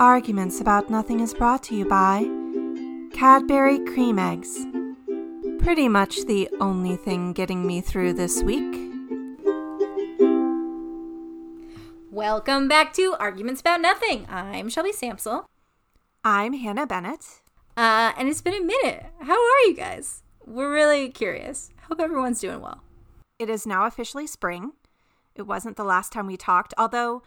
[0.00, 2.22] Arguments About Nothing is brought to you by
[3.12, 4.64] Cadbury Cream Eggs.
[5.58, 8.78] Pretty much the only thing getting me through this week.
[12.12, 14.24] Welcome back to Arguments About Nothing.
[14.30, 15.46] I'm Shelby Samsel.
[16.22, 17.40] I'm Hannah Bennett.
[17.76, 19.06] Uh, and it's been a minute.
[19.22, 20.22] How are you guys?
[20.46, 21.70] We're really curious.
[21.88, 22.84] Hope everyone's doing well.
[23.40, 24.74] It is now officially spring.
[25.34, 27.22] It wasn't the last time we talked, although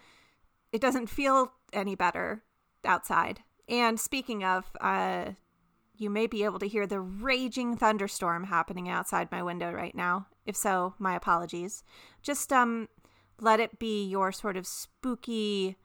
[0.71, 2.43] it doesn't feel any better
[2.85, 3.41] outside.
[3.67, 5.31] And speaking of, uh,
[5.95, 10.27] you may be able to hear the raging thunderstorm happening outside my window right now.
[10.45, 11.83] If so, my apologies.
[12.21, 12.89] Just um,
[13.39, 15.77] let it be your sort of spooky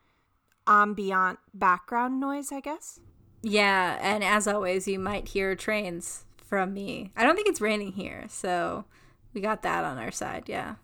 [0.66, 3.00] ambient background noise, I guess.
[3.42, 7.12] Yeah, and as always, you might hear trains from me.
[7.16, 8.86] I don't think it's raining here, so
[9.34, 10.44] we got that on our side.
[10.46, 10.76] Yeah.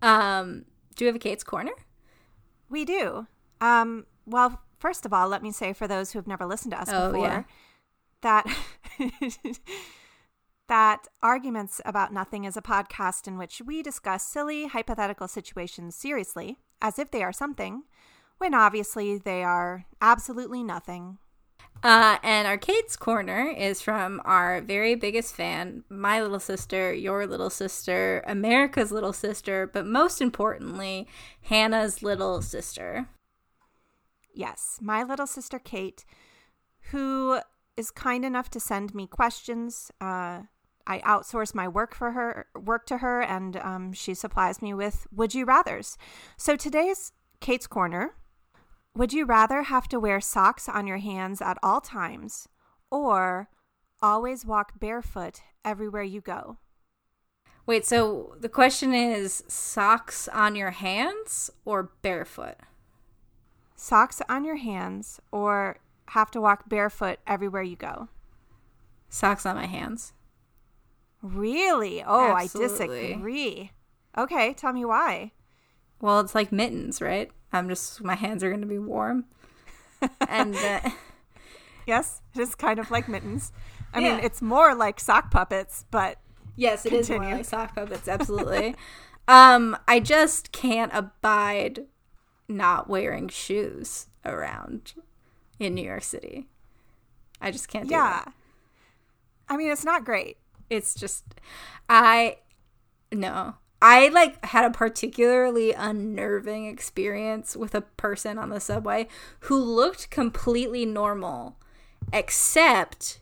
[0.00, 0.64] Um,
[0.96, 1.72] do you have a Kate's Corner?
[2.68, 3.26] We do.
[3.60, 6.78] Um, well, first of all, let me say for those who have never listened to
[6.78, 7.42] us Oh, before yeah.
[8.20, 8.44] that
[10.68, 16.58] that arguments about nothing is a podcast in which we discuss silly hypothetical situations seriously
[16.82, 17.84] as if they are something
[18.36, 21.16] when obviously they are absolutely nothing.
[21.82, 27.26] Uh, and our Kate's Corner is from our very biggest fan, my little sister, your
[27.26, 31.06] little sister, America's little sister, but most importantly,
[31.42, 33.06] Hannah's little sister.
[34.34, 36.04] Yes, my little sister Kate,
[36.90, 37.38] who
[37.76, 39.90] is kind enough to send me questions.
[40.00, 40.42] Uh,
[40.86, 45.06] I outsource my work for her, work to her, and um, she supplies me with
[45.10, 45.96] would you rather's.
[46.36, 48.14] So today's Kate's Corner.
[48.96, 52.48] Would you rather have to wear socks on your hands at all times,
[52.90, 53.48] or
[54.02, 56.58] always walk barefoot everywhere you go?
[57.66, 62.56] Wait, so the question is socks on your hands or barefoot?
[63.74, 68.08] Socks on your hands, or have to walk barefoot everywhere you go?
[69.08, 70.12] Socks on my hands.
[71.22, 72.02] Really?
[72.02, 73.72] Oh, I disagree.
[74.16, 75.32] Okay, tell me why.
[76.00, 77.30] Well, it's like mittens, right?
[77.52, 79.24] I'm just, my hands are going to be warm.
[80.28, 80.90] and uh,
[81.86, 83.52] Yes, it is kind of like mittens.
[83.92, 86.18] I mean, it's more like sock puppets, but
[86.56, 88.74] yes, it is more like sock puppets, absolutely.
[89.28, 91.84] um, I just can't abide
[92.48, 94.94] not wearing shoes around
[95.58, 96.46] in New York City.
[97.40, 98.24] I just can't do yeah.
[98.24, 98.32] that.
[99.48, 100.38] I mean, it's not great.
[100.70, 101.24] It's just
[101.88, 102.38] I
[103.12, 103.54] no.
[103.82, 109.08] I like had a particularly unnerving experience with a person on the subway
[109.40, 111.58] who looked completely normal
[112.12, 113.20] except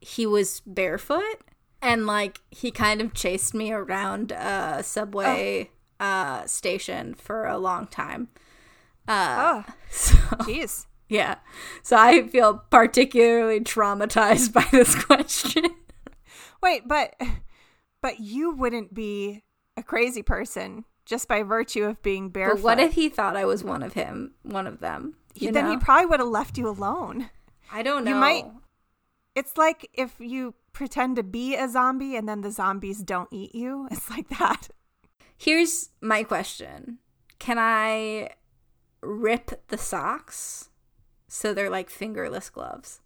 [0.00, 1.42] he was barefoot
[1.80, 5.77] and like he kind of chased me around a subway oh.
[6.00, 8.28] Uh station for a long time.
[9.06, 10.16] Uh Oh, so
[10.46, 10.86] jeez.
[11.08, 11.36] yeah.
[11.82, 15.64] So I feel particularly traumatized by this question.
[16.62, 17.14] Wait, but
[18.02, 19.42] but you wouldn't be
[19.76, 22.56] a crazy person just by virtue of being barefoot.
[22.56, 25.14] But what if he thought I was one of him, one of them?
[25.40, 25.70] Then know?
[25.70, 27.30] he probably would have left you alone.
[27.72, 28.10] I don't know.
[28.10, 28.46] you might-
[29.34, 33.54] It's like if you pretend to be a zombie and then the zombies don't eat
[33.54, 33.88] you.
[33.90, 34.68] It's like that.
[35.38, 36.98] Here's my question:
[37.38, 38.30] Can I
[39.00, 40.68] rip the socks
[41.28, 43.00] so they're like fingerless gloves?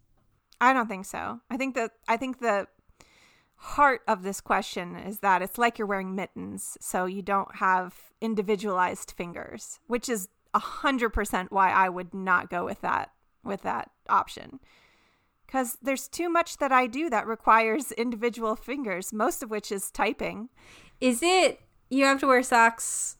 [0.59, 1.41] I don't think so.
[1.49, 2.67] I think that I think the
[3.55, 7.93] heart of this question is that it's like you're wearing mittens, so you don't have
[8.19, 13.11] individualized fingers, which is a hundred percent why I would not go with that
[13.43, 14.59] with that option.
[15.45, 19.91] Because there's too much that I do that requires individual fingers, most of which is
[19.91, 20.49] typing.
[20.99, 21.59] Is it
[21.93, 23.17] you have to wear socks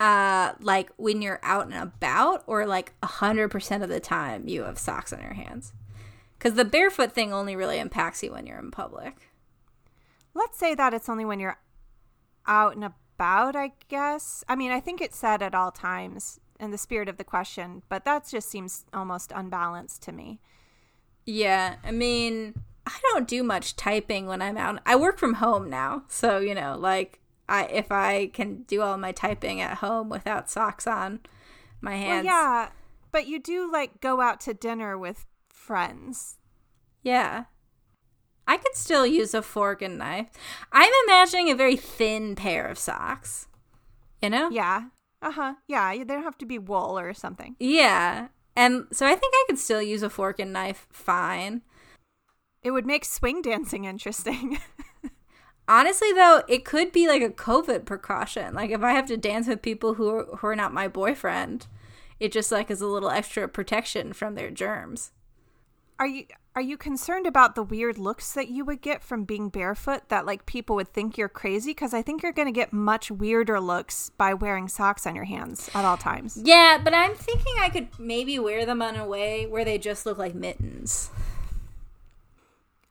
[0.00, 4.78] uh like when you're out and about or like 100% of the time you have
[4.78, 5.72] socks on your hands?
[6.38, 9.30] Cuz the barefoot thing only really impacts you when you're in public.
[10.34, 11.58] Let's say that it's only when you're
[12.46, 14.44] out and about, I guess.
[14.48, 17.82] I mean, I think it's said at all times in the spirit of the question,
[17.88, 20.40] but that just seems almost unbalanced to me.
[21.24, 22.54] Yeah, I mean,
[22.86, 24.80] I don't do much typing when I'm out.
[24.84, 28.96] I work from home now, so you know, like I if I can do all
[28.96, 31.20] my typing at home without socks on
[31.80, 32.24] my hands.
[32.24, 32.68] Well, yeah,
[33.12, 36.38] but you do like go out to dinner with friends.
[37.02, 37.44] Yeah.
[38.46, 40.26] I could still use a fork and knife.
[40.72, 43.48] I'm imagining a very thin pair of socks.
[44.20, 44.50] You know?
[44.50, 44.84] Yeah.
[45.22, 45.54] Uh huh.
[45.66, 45.92] Yeah.
[45.92, 47.56] They don't have to be wool or something.
[47.58, 48.28] Yeah.
[48.56, 51.62] And so I think I could still use a fork and knife fine.
[52.62, 54.58] It would make swing dancing interesting.
[55.66, 58.54] Honestly, though, it could be like a COVID precaution.
[58.54, 61.66] Like if I have to dance with people who are, who are not my boyfriend,
[62.20, 65.10] It just like is a little extra protection from their germs.
[65.98, 66.26] Are you
[66.56, 70.24] are you concerned about the weird looks that you would get from being barefoot that
[70.24, 73.58] like people would think you're crazy because I think you're going to get much weirder
[73.58, 76.38] looks by wearing socks on your hands at all times.
[76.40, 80.06] Yeah, but I'm thinking I could maybe wear them on a way where they just
[80.06, 81.10] look like mittens.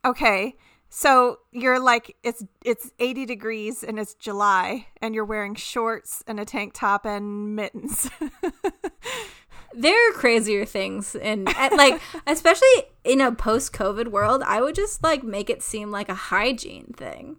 [0.04, 0.58] Okay.
[0.96, 6.40] So you're like it's it's 80 degrees and it's July and you're wearing shorts and
[6.40, 8.12] a tank top and mittens.
[9.74, 12.68] there are crazier things and like especially
[13.04, 17.38] in a post-covid world i would just like make it seem like a hygiene thing.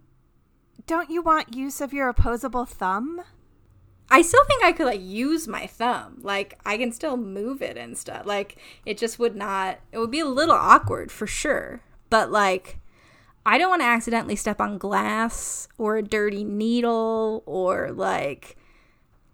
[0.85, 3.21] Don't you want use of your opposable thumb?
[4.11, 6.19] I still think i could like use my thumb.
[6.21, 8.25] Like i can still move it and stuff.
[8.25, 11.83] Like it just would not it would be a little awkward for sure.
[12.09, 12.79] But like
[13.45, 18.57] i don't want to accidentally step on glass or a dirty needle or like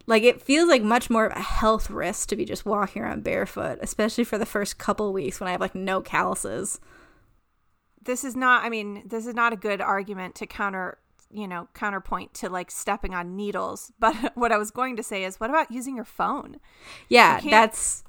[0.08, 3.24] like it feels like much more of a health risk to be just walking around
[3.24, 6.80] barefoot, especially for the first couple weeks when I have like no calluses.
[8.04, 10.98] This is not I mean, this is not a good argument to counter
[11.34, 13.92] you know, counterpoint to like stepping on needles.
[14.00, 16.58] But what I was going to say is, what about using your phone?
[17.08, 18.04] Yeah, that's.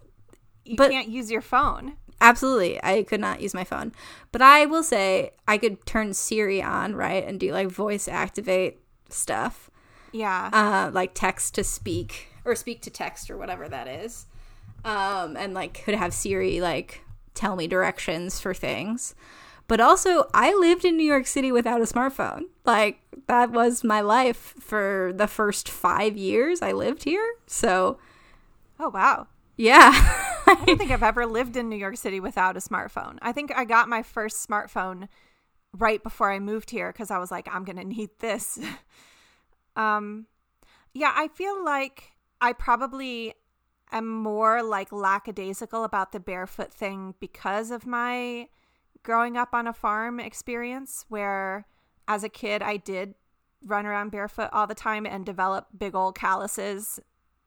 [0.65, 1.95] You but, can't use your phone.
[2.23, 2.83] Absolutely.
[2.85, 3.93] I could not use my phone.
[4.31, 7.27] But I will say I could turn Siri on, right?
[7.27, 8.79] And do like voice activate
[9.09, 9.69] stuff.
[10.13, 10.51] Yeah.
[10.53, 14.27] Uh, like text to speak or speak to text or whatever that is.
[14.85, 17.03] Um, and like could have Siri like
[17.35, 19.17] tell me directions for things.
[19.67, 22.43] But also, I lived in New York City without a smartphone.
[22.65, 27.35] Like that was my life for the first five years I lived here.
[27.49, 27.99] So,
[28.79, 29.27] oh wow,
[29.57, 29.91] yeah.
[30.47, 33.19] I don't think I've ever lived in New York City without a smartphone.
[33.23, 35.09] I think I got my first smartphone
[35.77, 38.59] right before I moved here because I was like, I'm gonna need this.
[39.75, 40.27] Um,
[40.93, 42.13] yeah, I feel like
[42.43, 43.33] I probably
[43.91, 48.49] am more like lackadaisical about the barefoot thing because of my
[49.03, 51.65] growing up on a farm experience where
[52.07, 53.15] as a kid I did
[53.65, 57.01] run around barefoot all the time and develop big old calluses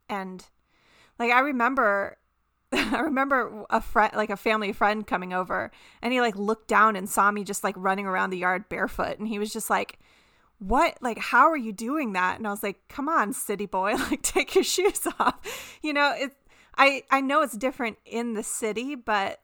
[0.09, 0.45] and
[1.19, 2.17] like I remember
[2.71, 5.71] I remember a friend like a family friend coming over
[6.01, 9.19] and he like looked down and saw me just like running around the yard barefoot
[9.19, 9.99] and he was just like
[10.59, 10.97] what?
[11.01, 12.37] Like how are you doing that?
[12.37, 15.79] And i was like come on city boy like take your shoes off.
[15.81, 16.31] You know it
[16.77, 19.41] i i know it's different in the city but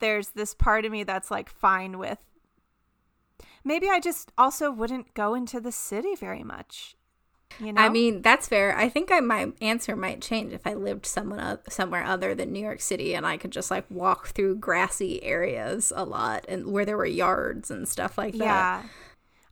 [0.00, 2.18] there's this part of me that's like fine with
[3.64, 6.96] maybe i just also wouldn't go into the city very much
[7.60, 10.74] you know i mean that's fair i think I, my answer might change if i
[10.74, 14.56] lived someone somewhere other than new york city and i could just like walk through
[14.56, 18.82] grassy areas a lot and where there were yards and stuff like that yeah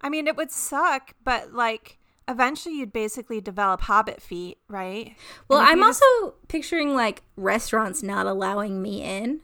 [0.02, 5.14] I mean, it would suck, but like eventually you'd basically develop hobbit feet, right?
[5.48, 6.02] Well, I'm just...
[6.02, 9.40] also picturing like restaurants not allowing me in.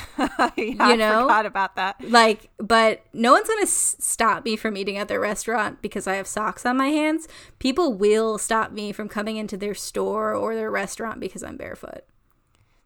[0.18, 1.96] yeah, you know, I forgot about that.
[2.08, 6.14] Like, but no one's gonna s- stop me from eating at their restaurant because I
[6.14, 7.28] have socks on my hands.
[7.58, 12.04] People will stop me from coming into their store or their restaurant because I'm barefoot.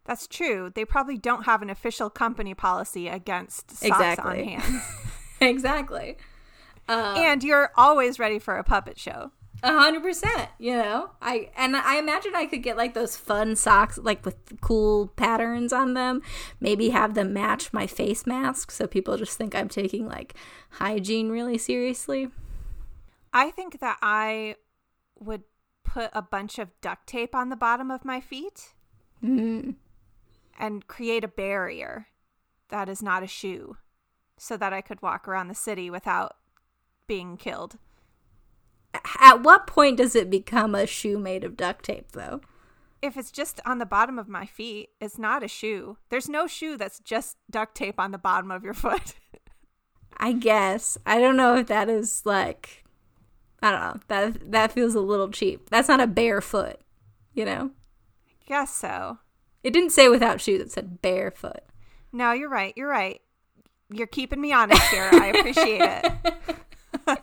[0.05, 0.71] That's true.
[0.73, 4.41] They probably don't have an official company policy against socks exactly.
[4.41, 4.83] on hands.
[5.41, 6.17] exactly.
[6.87, 9.31] Um, and you're always ready for a puppet show.
[9.63, 11.11] A hundred percent, you know.
[11.21, 15.73] I and I imagine I could get like those fun socks, like with cool patterns
[15.73, 16.21] on them.
[16.59, 20.35] Maybe have them match my face mask, so people just think I'm taking like
[20.71, 22.29] hygiene really seriously.
[23.33, 24.55] I think that I
[25.19, 25.43] would
[25.83, 28.73] put a bunch of duct tape on the bottom of my feet
[29.23, 29.71] mm-hmm.
[30.59, 32.07] and create a barrier
[32.69, 33.77] that is not a shoe,
[34.37, 36.35] so that I could walk around the city without
[37.07, 37.77] being killed.
[39.19, 42.41] At what point does it become a shoe made of duct tape, though?
[43.01, 45.97] If it's just on the bottom of my feet, it's not a shoe.
[46.09, 49.15] There's no shoe that's just duct tape on the bottom of your foot.
[50.17, 50.97] I guess.
[51.05, 52.83] I don't know if that is like
[53.61, 53.99] I don't know.
[54.07, 55.69] That that feels a little cheap.
[55.69, 56.79] That's not a bare foot,
[57.33, 57.71] you know?
[58.27, 59.19] I guess so.
[59.63, 61.61] It didn't say without shoes, it said barefoot.
[62.11, 62.73] No, you're right.
[62.75, 63.21] You're right.
[63.89, 65.09] You're keeping me honest here.
[65.11, 66.33] I appreciate it.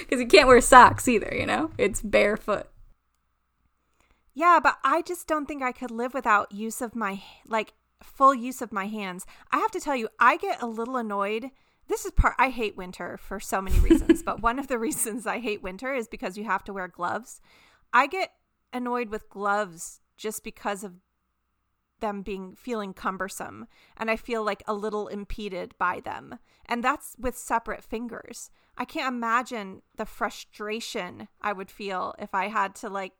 [0.00, 1.70] Because you can't wear socks either, you know?
[1.76, 2.66] It's barefoot.
[4.34, 8.34] Yeah, but I just don't think I could live without use of my, like, full
[8.34, 9.26] use of my hands.
[9.50, 11.50] I have to tell you, I get a little annoyed.
[11.88, 15.26] This is part, I hate winter for so many reasons, but one of the reasons
[15.26, 17.40] I hate winter is because you have to wear gloves.
[17.92, 18.32] I get
[18.72, 20.94] annoyed with gloves just because of
[22.00, 23.66] them being feeling cumbersome
[23.96, 26.38] and I feel like a little impeded by them.
[26.66, 28.50] And that's with separate fingers.
[28.78, 33.12] I can't imagine the frustration I would feel if I had to like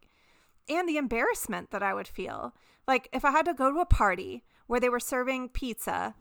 [0.68, 2.54] and the embarrassment that I would feel.
[2.86, 6.14] Like if I had to go to a party where they were serving pizza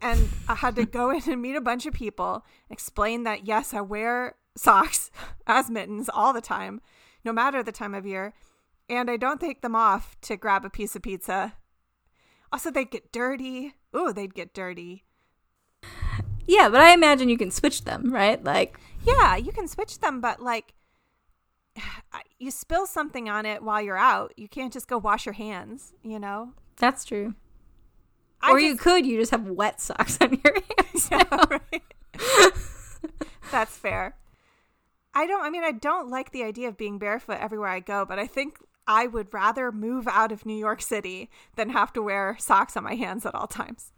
[0.00, 3.74] and I had to go in and meet a bunch of people, explain that yes,
[3.74, 5.10] I wear socks
[5.46, 6.80] as mittens all the time,
[7.24, 8.32] no matter the time of year,
[8.88, 11.54] and I don't take them off to grab a piece of pizza.
[12.50, 13.74] Also, they'd get dirty.
[13.94, 15.04] Ooh, they'd get dirty.
[16.48, 18.42] Yeah, but I imagine you can switch them, right?
[18.42, 20.72] Like, Yeah, you can switch them, but like
[22.38, 24.32] you spill something on it while you're out.
[24.36, 26.54] You can't just go wash your hands, you know?
[26.76, 27.34] that's true.
[28.40, 31.08] I or you could, you just have wet socks on your hands.
[31.12, 32.52] Yeah, right.
[33.50, 34.16] That's fair.
[35.14, 38.04] I don't I mean I don't like the idea of being barefoot everywhere I go,
[38.04, 42.02] but I think I would rather move out of New York City than have to
[42.02, 43.92] wear socks on my hands at all times.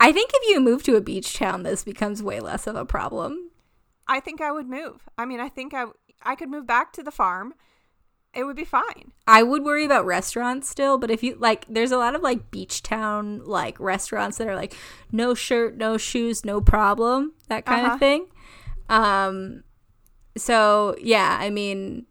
[0.00, 2.84] I think if you move to a beach town, this becomes way less of a
[2.84, 3.50] problem.
[4.08, 5.08] I think I would move.
[5.16, 5.86] I mean, I think I
[6.22, 7.54] I could move back to the farm.
[8.34, 9.12] It would be fine.
[9.26, 12.50] I would worry about restaurants still, but if you like, there's a lot of like
[12.50, 14.74] beach town like restaurants that are like
[15.12, 17.94] no shirt, no shoes, no problem, that kind Uh-huh.
[17.94, 18.26] of thing.
[18.88, 19.64] Um,
[20.36, 22.06] so yeah, I mean,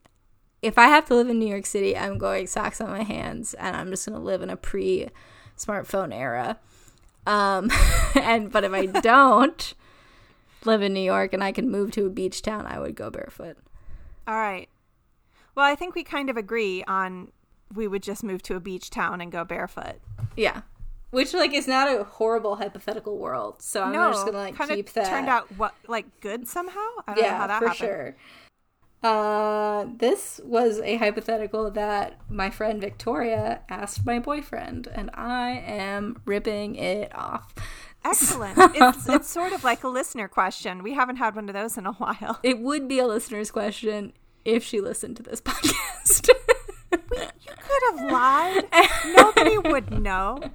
[0.62, 3.56] if I have to live in New York City, I'm going socks on my hands,
[3.56, 6.60] and I'm just gonna live in a pre-smartphone era.
[7.26, 7.72] Um,
[8.16, 9.74] and but if I don't
[10.66, 13.10] live in New York and I can move to a beach town, I would go
[13.10, 13.58] barefoot.
[14.28, 14.70] All right.
[15.56, 17.32] Well, I think we kind of agree on
[17.74, 20.00] we would just move to a beach town and go barefoot.
[20.36, 20.62] Yeah.
[21.12, 23.62] Which like is not a horrible hypothetical world.
[23.62, 25.08] So I'm no, just gonna like kind keep of that.
[25.08, 26.80] turned out what like good somehow.
[27.08, 27.78] I don't know yeah, how that for happened.
[27.78, 28.16] sure.
[29.04, 36.22] Uh, this was a hypothetical that my friend Victoria asked my boyfriend, and I am
[36.26, 37.54] ripping it off.
[38.06, 38.58] Excellent.
[38.76, 40.84] it's it's sort of like a listener question.
[40.84, 42.40] We haven't had one of those in a while.
[42.44, 44.14] It would be a listener's question
[44.46, 46.30] if she listened to this podcast.
[46.92, 48.64] You could have lied.
[49.16, 50.52] Nobody would know.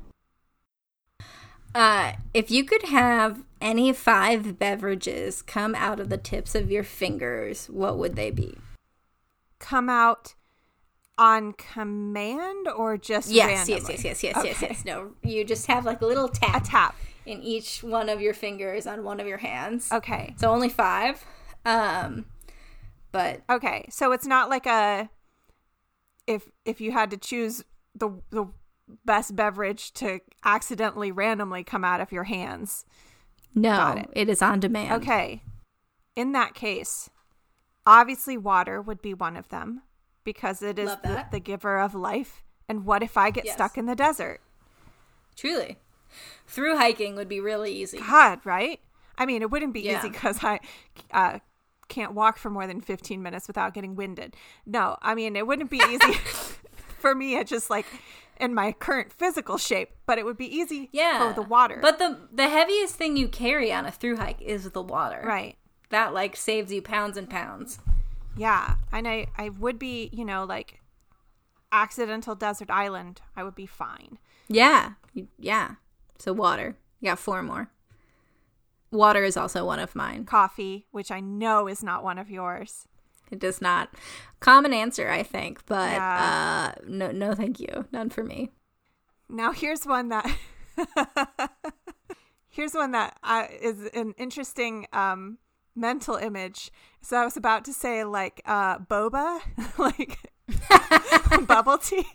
[1.77, 6.83] Uh, if you could have any five beverages come out of the tips of your
[6.83, 8.57] fingers, what would they be?
[9.59, 10.35] Come out
[11.19, 13.95] on command or just Yes, yes, randomly?
[13.95, 14.67] yes, yes, yes, yes, Okay.
[14.69, 14.85] yes.
[14.85, 16.95] No, you just have like a little A tap tap.
[17.25, 19.91] in each one of your fingers on one of your hands.
[19.93, 20.35] Okay.
[20.39, 21.25] So only five.
[21.65, 22.27] Um,
[23.13, 23.87] but Okay.
[23.91, 25.09] So it's not like a
[26.27, 27.63] if if you had to choose
[27.95, 28.47] the the
[29.05, 32.85] best beverage to accidentally randomly come out of your hands.
[33.55, 34.09] no, it.
[34.13, 35.03] it is on demand.
[35.03, 35.43] Okay.
[36.15, 37.11] In that case,
[37.87, 39.83] obviously water would be one of them
[40.25, 42.43] because it is the, the giver of life.
[42.69, 43.55] And what if I get Yes.
[43.55, 44.41] stuck in the desert?
[45.37, 45.77] Truly.
[46.47, 47.99] Through hiking would be really easy.
[47.99, 48.81] God, right?
[49.19, 49.99] I mean, it wouldn't be Yeah.
[49.99, 50.61] easy because I
[51.13, 51.39] uh,
[51.89, 54.35] can't walk for more than 15 minutes without getting winded.
[54.65, 56.13] No, I mean, it wouldn't be easy
[56.99, 57.37] for me.
[57.37, 57.87] It just like
[58.41, 61.29] in my current physical shape, but it would be easy Yeah.
[61.29, 61.79] for the water.
[61.81, 65.23] But the the heaviest thing you carry on a through hike is the water.
[65.25, 65.57] right.
[65.91, 67.79] That like saves you pounds and pounds.
[68.37, 68.75] Yeah.
[68.93, 70.81] And I, I would be, you know, like
[71.73, 73.21] accidental desert island.
[73.37, 74.19] I would be fine.
[74.49, 74.93] Yeah.
[75.39, 75.77] Yeah.
[76.19, 76.77] So water.
[77.01, 77.71] You got four more.
[78.91, 80.25] Water is also one of mine.
[80.25, 82.87] Coffee, which I know is not one of yours.
[83.31, 83.91] It does not.
[84.41, 86.73] Common answer, I think, but Yeah.
[86.79, 87.87] uh no no thank you.
[87.93, 88.51] None for me.
[89.29, 90.27] Now here's one that
[92.49, 95.39] here's one that uh, is an interesting um,
[95.75, 96.71] mental image.
[97.01, 99.41] So I was about to say like uh, boba,
[99.79, 100.19] like
[101.47, 102.07] bubble tea.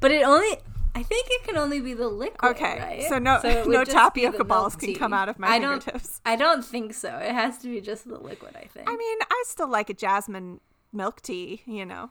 [0.00, 0.56] But it only
[0.94, 2.50] I think it can only be the liquid.
[2.50, 3.02] Okay, right?
[3.08, 6.20] so no- would no tapioca balls can come out of my I don't, fingertips.
[6.26, 7.16] I don't think so.
[7.16, 8.88] It has to be just the liquid, I think.
[8.88, 10.60] I mean, I still like a jasmine
[10.92, 11.62] milk tea.
[11.66, 12.10] You know,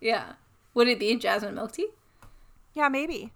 [0.00, 0.32] yeah.
[0.74, 1.88] Would it be jasmine milk tea?
[2.74, 3.32] yeah, maybe.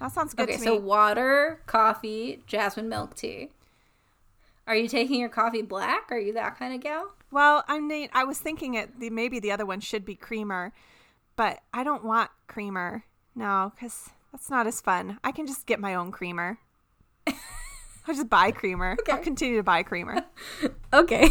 [0.00, 3.50] That sounds good Okay, so water, coffee, jasmine milk tea.
[4.66, 6.10] Are you taking your coffee black?
[6.10, 7.12] Are you that kind of gal?
[7.30, 8.98] Well, I mean, I was thinking it.
[8.98, 10.72] The, maybe the other one should be creamer,
[11.36, 13.04] but I don't want creamer.
[13.34, 15.18] No, because that's not as fun.
[15.24, 16.58] I can just get my own creamer.
[17.26, 18.96] I'll just buy creamer.
[19.10, 20.24] I'll continue to buy creamer.
[20.92, 21.30] Okay.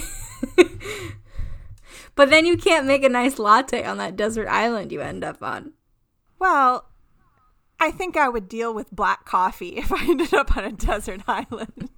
[2.16, 5.42] but then you can't make a nice latte on that desert island you end up
[5.42, 5.72] on.
[6.38, 6.90] Well,
[7.80, 11.22] I think I would deal with black coffee if I ended up on a desert
[11.28, 11.90] island.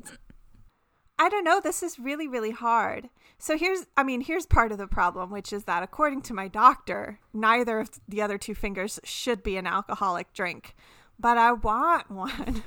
[1.18, 1.62] I don't know.
[1.62, 3.10] This is really, really hard.
[3.38, 6.48] So here's, I mean, here's part of the problem, which is that according to my
[6.48, 10.76] doctor, neither of the other two fingers should be an alcoholic drink.
[11.20, 12.64] But I want one.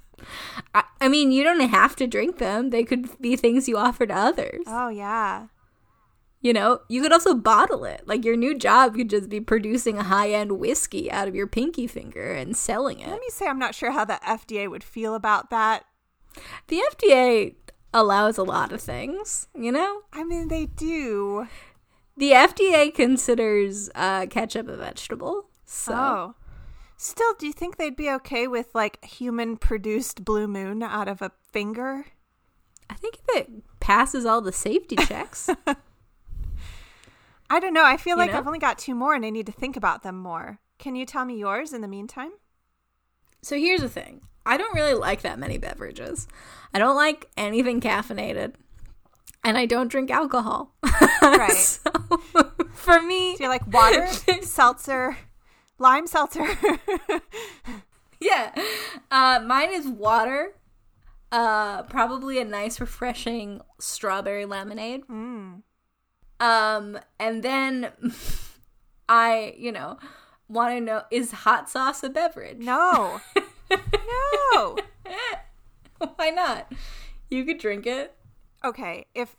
[0.74, 2.70] I, I mean, you don't have to drink them.
[2.70, 4.62] They could be things you offer to others.
[4.66, 5.48] Oh, yeah.
[6.40, 8.02] You know, you could also bottle it.
[8.06, 11.46] Like your new job could just be producing a high end whiskey out of your
[11.46, 13.08] pinky finger and selling it.
[13.08, 15.84] Let me say, I'm not sure how the FDA would feel about that.
[16.66, 17.54] The FDA
[17.94, 20.02] allows a lot of things, you know?
[20.12, 21.46] I mean, they do.
[22.16, 25.46] The FDA considers uh, ketchup a vegetable.
[25.64, 25.94] So.
[25.94, 26.34] Oh.
[26.96, 31.20] Still, do you think they'd be okay with like human produced blue moon out of
[31.20, 32.06] a finger?
[32.88, 35.50] I think if it passes all the safety checks.
[37.50, 37.84] I don't know.
[37.84, 38.38] I feel You like know?
[38.38, 40.60] I've only got two more and I need to think about them more.
[40.78, 42.32] Can you tell me yours in the meantime?
[43.44, 46.26] so here's the thing I don't really like that many beverages.
[46.74, 48.54] I don't like anything caffeinated.
[49.44, 50.72] And I don't drink alcohol.
[51.20, 51.50] Right.
[51.56, 51.90] so,
[52.74, 54.06] for me, Do you like water,
[54.42, 55.16] seltzer,
[55.78, 56.46] lime seltzer?
[58.20, 58.54] yeah.
[59.10, 60.54] Uh, mine is water.
[61.32, 65.06] Uh, probably a nice, refreshing strawberry lemonade.
[65.08, 65.62] mm.
[66.40, 67.92] Um, and then
[69.08, 69.98] I, you know,
[70.48, 72.58] want to know is hot sauce a beverage?
[72.58, 73.20] No.
[74.54, 74.76] No.
[76.16, 76.72] Why not?
[77.30, 78.14] You could drink it.
[78.64, 79.36] Okay, if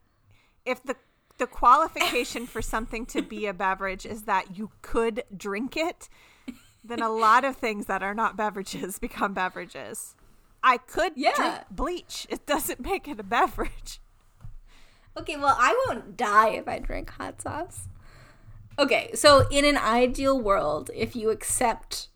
[0.66, 0.96] if the
[1.38, 6.10] the qualification for something to be a beverage is that you could drink it,
[6.84, 10.16] then a lot of things that are not beverages become beverages.
[10.64, 12.26] I could drink bleach.
[12.30, 14.00] It doesn't make it a beverage.
[15.18, 17.88] Okay, well, I won't die if I drink hot sauce.
[18.80, 22.08] Okay, so in an ideal world, if you accept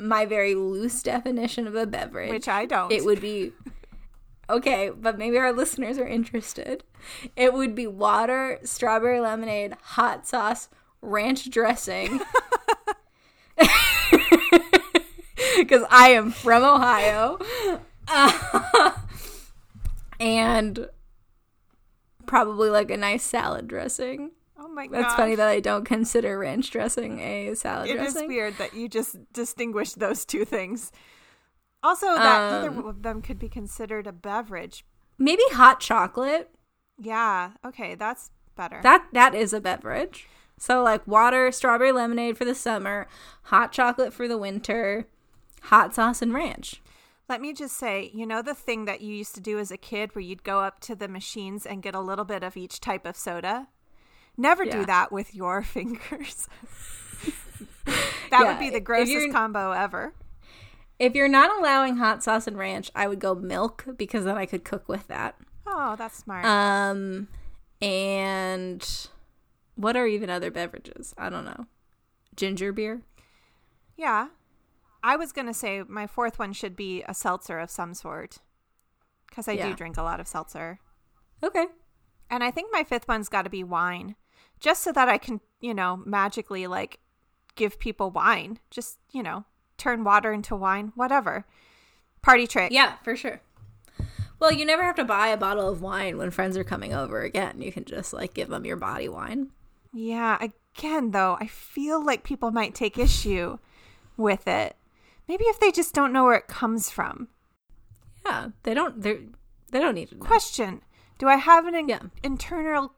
[0.00, 2.90] my very loose definition of a beverage, Which I don't.
[2.90, 3.52] it would be
[4.50, 6.82] okay, but maybe our listeners are interested.
[7.36, 10.68] It would be water, strawberry lemonade, hot sauce,
[11.00, 12.20] ranch dressing.
[15.56, 17.38] Because I am from Ohio.
[18.08, 18.92] Uh,
[20.18, 20.88] and
[22.26, 24.30] probably like a nice salad dressing.
[24.72, 25.02] My god.
[25.02, 28.22] That's funny that I don't consider ranch dressing a salad It dressing.
[28.22, 30.92] It is weird that you just distinguish those two things.
[31.82, 34.84] Also, that Um, neither of them could be considered a beverage.
[35.18, 36.54] Maybe hot chocolate.
[36.98, 37.52] Yeah.
[37.64, 38.80] Okay, that's better.
[38.82, 40.28] That that is a beverage.
[40.58, 43.08] So like water, strawberry lemonade for the summer,
[43.44, 45.06] hot chocolate for the winter,
[45.62, 46.82] hot sauce and ranch.
[47.30, 49.76] Let me just say, you know the thing that you used to do as a
[49.78, 52.80] kid where you'd go up to the machines and get a little bit of each
[52.80, 53.68] type of soda?
[54.40, 56.48] Never do that with your fingers.
[58.30, 60.14] that would be the grossest combo ever.
[60.98, 64.46] If you're not allowing hot sauce and ranch, I would go milk because then I
[64.46, 65.36] could cook with that.
[65.66, 66.44] Oh, that's smart.
[66.44, 67.28] Um
[67.82, 68.86] and
[69.76, 71.14] what are even other beverages?
[71.16, 71.66] I don't know.
[72.36, 73.02] Ginger beer?
[73.96, 74.28] yeah.
[75.02, 78.36] I was going to say my fourth one should be a seltzer of some sort
[79.28, 79.68] because I Yeah.
[79.70, 80.78] do drink a lot of seltzer.
[81.42, 81.66] Okay.
[82.28, 84.14] And I think my fifth one's got to be wine,
[84.60, 87.00] just so that I can, you know, magically like
[87.56, 88.58] give people wine.
[88.70, 89.44] Just, you know,
[89.78, 91.46] turn water into wine, whatever.
[92.22, 92.70] Party trick.
[92.72, 93.40] Yeah, for sure.
[94.38, 97.20] Well, you never have to buy a bottle of wine when friends are coming over
[97.22, 97.60] again.
[97.60, 99.48] You can just like give them your body wine.
[99.92, 100.38] Yeah.
[100.40, 103.58] Again, though, I feel like people might take issue
[104.16, 104.76] with it.
[105.28, 107.28] Maybe if they just don't know where it comes from.
[108.24, 109.20] Yeah, they don't they
[109.70, 110.24] they don't need to know.
[110.26, 110.82] Question
[111.18, 112.02] Do I have an in- Yeah.
[112.22, 112.94] internal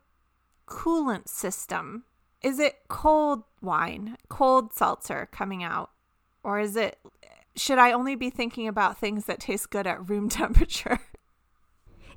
[0.73, 2.05] coolant system?
[2.43, 5.91] Is it cold wine, cold seltzer coming out?
[6.43, 6.99] Or is it,
[7.55, 11.01] should I only be thinking about things that taste good at room temperature?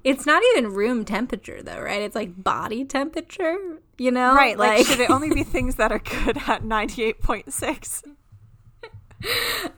[0.03, 2.01] It's not even room temperature though, right?
[2.01, 3.57] It's like body temperature,
[3.97, 4.35] you know?
[4.35, 4.57] right.
[4.57, 8.03] Like, should it only be things that are good at 98.6?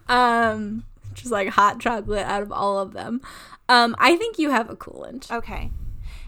[0.10, 3.22] um just like hot chocolate out of all of them.
[3.70, 5.32] Um I think you have a coolant.
[5.32, 5.72] Okay.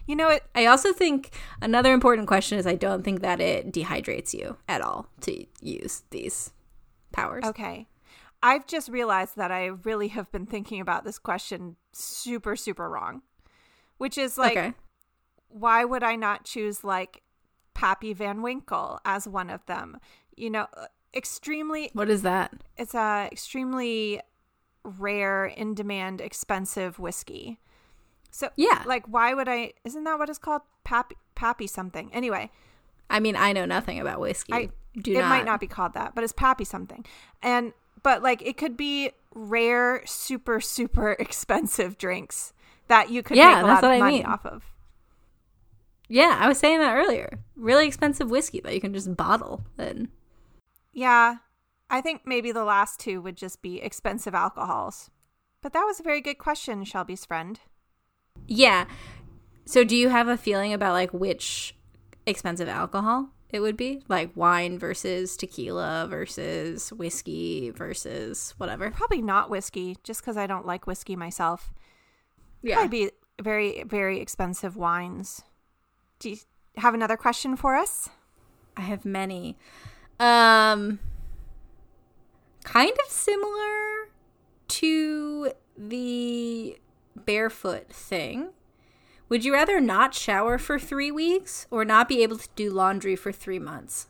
[0.10, 0.42] You know what?
[0.56, 1.30] I also think
[1.62, 6.02] another important question is I don't think that it dehydrates you at all to use
[6.10, 6.52] these
[7.12, 7.46] powers.
[7.46, 7.88] Okay.
[8.42, 13.22] I've just realized that I really have been thinking about this question super, super wrong.
[14.00, 14.74] Which is like, okay.
[15.48, 17.22] why would I not choose like
[17.76, 20.00] Pappy Van Winkle as one of them?
[20.36, 22.52] You know, uh, extremely, What is that?
[22.78, 24.22] it's a extremely
[24.84, 27.60] rare, in demand, expensive whiskey.
[28.32, 28.84] So, Yeah.
[28.86, 29.74] like, why would I?
[29.84, 30.62] Isn't that what it's called?
[30.84, 32.10] Pappy, Pappy something.
[32.14, 32.52] Anyway,
[33.10, 34.54] I mean, I know nothing about whiskey.
[34.54, 35.30] I Do it not.
[35.30, 37.06] might not be called that, but it's Pappy something.
[37.42, 42.54] And but like it could be rare, super, super expensive drinks
[42.88, 44.26] that you could Yeah, make a that's lot of what I money mean.
[44.26, 44.64] off of.
[46.08, 47.40] Yeah, I was saying that earlier.
[47.56, 50.10] Really expensive whiskey that you can just bottle and
[50.92, 51.38] Yeah.
[51.92, 55.10] I think maybe the last two would just be expensive alcohols.
[55.62, 57.60] But that was a very good question, Shelby's friend.
[58.48, 58.86] Yeah.
[59.66, 61.76] So do you have a feeling about like which
[62.26, 68.92] expensive alcohol it would be like wine versus tequila versus whiskey versus whatever.
[68.92, 71.74] Probably not whiskey, just because I don't like whiskey myself.
[72.62, 72.76] Yeah.
[72.76, 75.42] Probably be very, very expensive wines.
[76.20, 76.38] Do you
[76.78, 78.10] have another question for us?
[78.78, 79.58] I have many.
[80.20, 81.00] Um,
[82.64, 84.10] kind of similar
[84.68, 86.78] to the
[87.26, 88.50] barefoot thing.
[89.30, 93.16] Would you rather not shower for three weeks or not be able to do laundry
[93.16, 94.08] for three months?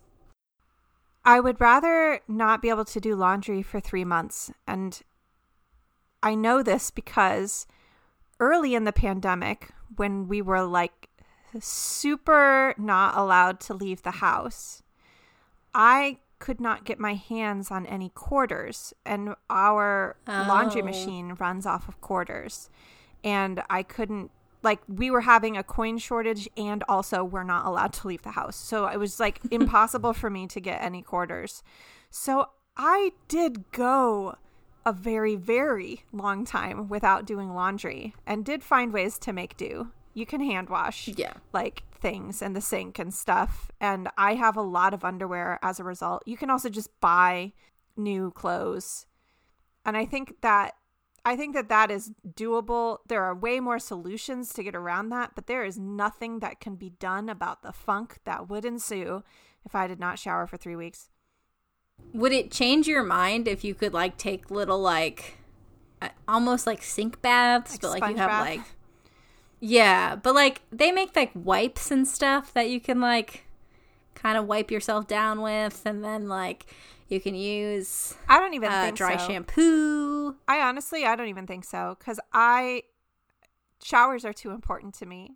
[1.26, 4.52] I would rather not be able to do laundry for three months.
[4.65, 5.02] And
[6.24, 7.67] I know this because
[8.39, 11.10] early in the pandemic, when we were like
[11.60, 14.82] super not allowed to leave the house,
[15.74, 18.93] I could not get my hands on any quarters.
[19.06, 20.86] And our laundry Oh.
[20.86, 22.69] machine runs off of quarters.
[23.23, 27.93] And I couldn't like we were having a coin shortage and also we're not allowed
[27.93, 28.55] to leave the house.
[28.55, 31.63] So it was like impossible for me to get any quarters.
[32.10, 34.36] So I did go
[34.86, 39.91] a very very long time without doing laundry and did find ways to make do.
[40.13, 41.34] You can hand wash Yeah.
[41.53, 45.79] like things in the sink and stuff and I have a lot of underwear as
[45.79, 46.23] a result.
[46.25, 47.53] You can also just buy
[47.95, 49.05] new clothes.
[49.86, 50.75] And I think that
[51.30, 53.00] I think that that is doable.
[53.08, 56.76] There are way more solutions to get around that, but there is nothing that can
[56.76, 59.24] be done about the funk that would ensue
[59.63, 61.10] if I did not shower for 3 weeks.
[62.13, 65.38] Would it change your mind if you could like take little like
[66.02, 68.42] uh, almost like sink baths, Like but like you have bath?
[68.50, 68.62] like
[69.60, 73.44] yeah, but like they make like wipes and stuff that you can like
[74.15, 76.65] kind of wipe yourself down with, and then like
[77.10, 79.28] you can use I don't even uh, think dry so.
[79.28, 80.36] shampoo.
[80.48, 82.84] I honestly, I don't even think so cuz I
[83.84, 85.36] showers are too important to me.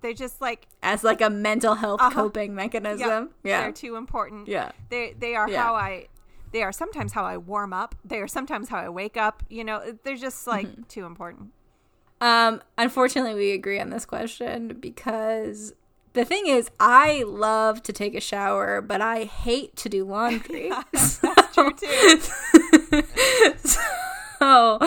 [0.00, 2.22] They just like as like a mental health Uh-huh.
[2.22, 3.30] coping mechanism.
[3.42, 4.46] Yeah, they're too important.
[4.48, 4.72] Yeah.
[4.90, 5.62] They they are Yeah.
[5.62, 6.08] how I
[6.52, 7.94] they are sometimes how I warm up.
[8.04, 9.42] They are sometimes how I wake up.
[9.50, 10.82] You know, they're just like Mm-hmm.
[10.84, 11.52] too important.
[12.20, 15.74] Um unfortunately we agree on this question because
[16.18, 20.68] the thing is I love to take a shower, but I hate to do laundry.
[20.92, 21.18] That's
[21.54, 23.02] true too.
[24.38, 24.78] so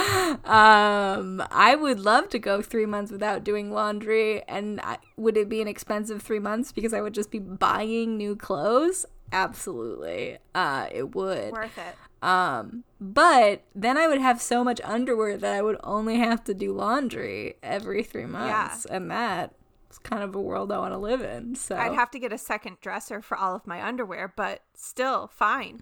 [0.45, 5.47] um I would love to go 3 months without doing laundry and I, would it
[5.47, 9.05] be an expensive 3 months because I would just be buying new clothes?
[9.31, 10.37] Absolutely.
[10.53, 11.53] Uh it would.
[11.53, 11.95] Worth it.
[12.21, 16.53] Um, but then I would have so much underwear that I would only have to
[16.53, 19.55] do laundry every three months, and that
[19.91, 21.55] is kind of a world I want to live in.
[21.55, 25.27] So I'd have to get a second dresser for all of my underwear, but still
[25.27, 25.81] fine.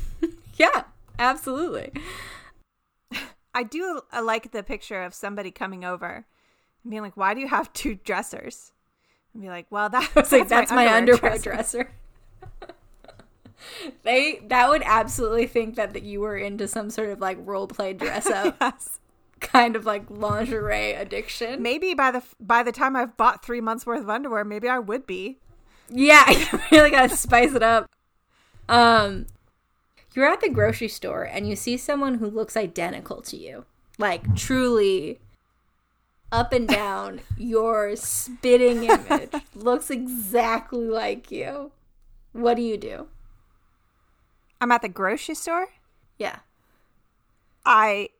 [0.54, 0.84] yeah,
[1.18, 1.92] absolutely.
[3.54, 6.26] I do like the picture of somebody coming over
[6.84, 8.72] and being like, "Why do you have two dressers?"
[9.32, 11.90] And be like, "Well, that, It's like that's my underwear dresser." dresser.
[14.02, 17.66] they that would absolutely think that, that you were into some sort of like role
[17.66, 18.99] play dress up yes.
[19.40, 21.62] Kind of like lingerie addiction.
[21.62, 24.78] Maybe by the by the time I've bought three months worth of underwear, maybe I
[24.78, 25.38] would be.
[25.88, 27.90] Yeah, you really gotta spice it up.
[28.68, 29.26] Um,
[30.14, 33.64] you're at the grocery store and you see someone who looks identical to you,
[33.98, 35.18] like truly
[36.32, 41.72] up and down your spitting image looks exactly like you.
[42.32, 43.08] What do you do?
[44.60, 45.68] I'm at the grocery store.
[46.18, 46.40] Yeah.
[47.64, 48.10] I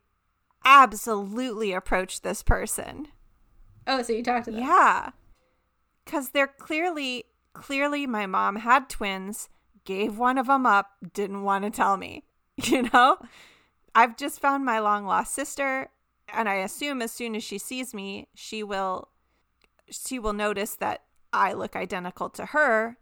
[0.65, 3.07] absolutely approach this person.
[3.87, 4.61] Oh, so you talked to them?
[4.61, 5.11] Yeah.
[6.05, 9.49] Cuz they're clearly clearly my mom had twins,
[9.85, 12.23] gave one of them up, didn't want to tell me.
[12.63, 13.17] You know?
[13.95, 15.89] I've just found my long lost sister
[16.33, 19.09] and I assume as soon as she sees me, she will
[19.89, 22.97] she will notice that I look identical to her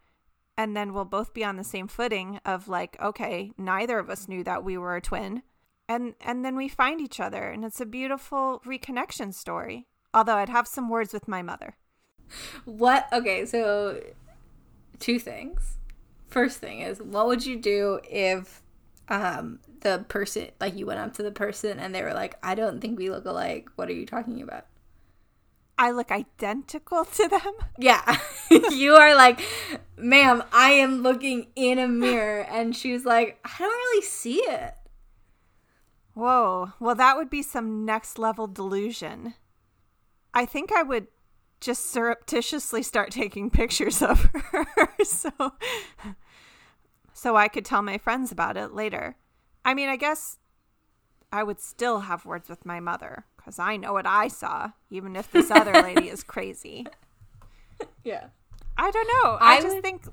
[0.58, 4.28] and then we'll both be on the same footing of like okay, neither of us
[4.28, 5.43] knew that we were a twin.
[5.89, 9.88] And and then we find each other and it's a beautiful reconnection story.
[10.13, 11.78] Although I'd have some words with my mother.
[12.65, 13.08] What?
[13.12, 13.99] Okay, so
[14.99, 15.78] two things.
[16.28, 18.62] First thing is, what would you do if
[19.10, 22.54] um the person like you went up to the person and they were like, "I
[22.54, 23.69] don't think we look alike.
[23.75, 24.67] What are you talking about?"
[25.80, 27.54] I look identical to them.
[27.80, 28.17] Yeah.
[28.52, 29.41] you are like,
[29.97, 34.39] "Ma'am, I am looking in a mirror." And she was like, "I don't really see
[34.41, 34.75] it."
[36.19, 36.73] Whoa.
[36.79, 39.34] Well, that would be some next level delusion.
[40.34, 41.08] I think I would
[41.60, 44.67] just surreptitiously start taking pictures of her
[45.03, 45.32] so
[47.13, 49.15] so I could tell my friends about it later.
[49.65, 50.38] I mean, I guess
[51.32, 55.15] I would still have words with my mother cuz I know what I saw, even
[55.15, 56.86] if this other lady is crazy.
[58.03, 58.27] Yeah.
[58.77, 59.38] I don't know.
[59.39, 60.03] I, I just would- think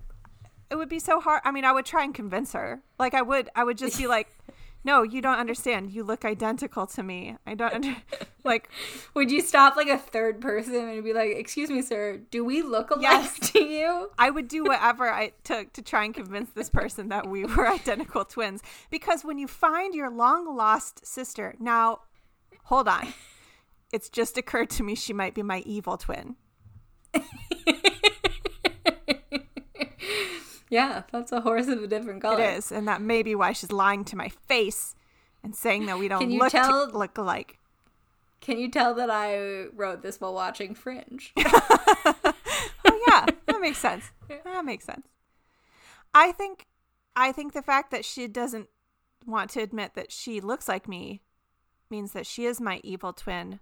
[0.71, 1.40] it would be so hard.
[1.45, 2.81] I mean, I would try and convince her.
[2.99, 4.29] Like I would I would just be like,
[4.87, 5.90] "No, you don't understand.
[5.90, 7.37] You look identical to me.
[7.44, 7.96] I don't under-
[8.44, 8.70] like
[9.14, 12.62] Would you stop like a third person and be like, "Excuse me, sir, do we
[12.62, 13.38] look alike Yes.
[13.51, 17.27] to you?" I would do whatever I took to try and convince this person that
[17.29, 18.62] we were identical twins.
[18.88, 22.03] Because when you find your long lost sister, now,
[22.64, 23.12] hold on.
[23.92, 26.37] It's just occurred to me she might be my evil twin.
[30.71, 32.41] Yeah, that's a horse of a different color.
[32.43, 32.73] It is.
[32.73, 34.95] And that may be why she's lying to my face
[35.45, 37.59] and saying that we don't look, to- tell- look alike.
[38.41, 41.33] Can you tell that I wrote this while watching Fringe?
[42.89, 43.27] Oh, yeah.
[43.47, 44.11] That makes sense.
[44.45, 45.07] That makes sense.
[46.15, 46.65] I think,
[47.15, 48.69] I think the fact that she doesn't
[49.27, 51.21] want to admit that she looks like me
[51.91, 53.61] means that she is my evil twin.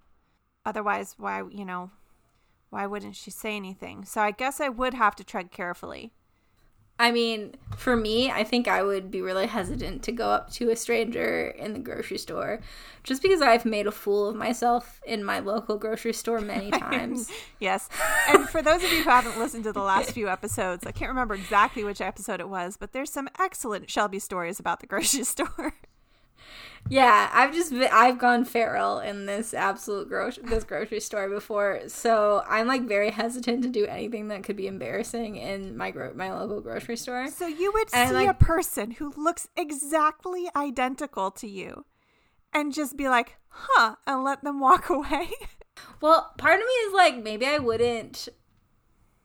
[0.65, 1.91] Otherwise, why, you know,
[2.71, 4.05] why wouldn't she say anything?
[4.05, 6.13] So I guess I would have to tread carefully.
[6.99, 10.71] I mean, for me, I think I would be really hesitant to go up to
[10.71, 12.61] a stranger in the grocery store
[13.03, 17.31] just because I've made a fool of myself in my local grocery store many times.
[17.59, 17.89] Yes.
[18.29, 21.11] And for those of you who haven't listened to the last few episodes, I can't
[21.11, 25.25] remember exactly which episode it was, but there's some excellent Shelby stories about the grocery
[25.25, 25.75] store.
[26.91, 31.81] Yeah, I've just been, I've gone feral in this absolute grocery this grocery store before,
[31.89, 36.13] so I'm like very hesitant to do anything that could be embarrassing in my gro-
[36.15, 37.29] my local grocery store.
[37.29, 41.85] So you would And, see like- a person who looks exactly identical to you
[42.53, 45.31] and just be like, huh, and let them walk away.
[46.01, 48.29] Well, part of me is like maybe I wouldn't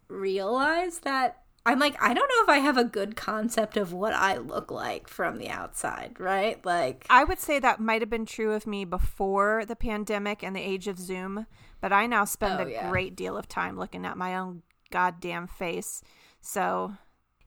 [0.08, 4.14] realize that I'm like I don't know if I have a good concept of what
[4.14, 6.64] I look like from the outside, right?
[6.66, 10.56] Like I would say that might have been true of me before the pandemic and
[10.56, 11.46] the age of Zoom,
[11.82, 12.90] but I now spend Oh, a yeah.
[12.90, 16.02] great deal of time looking at my own goddamn face.
[16.42, 16.94] So,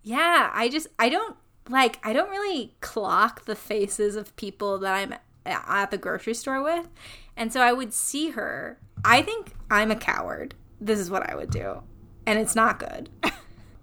[0.03, 1.37] yeah, I just I don't
[1.69, 6.63] like I don't really clock the faces of people that I'm at the grocery store
[6.63, 6.89] with.
[7.37, 8.79] And so I would see her.
[9.05, 10.55] I think I'm a coward.
[10.81, 11.83] This is what I would do.
[12.27, 13.09] And it's not good.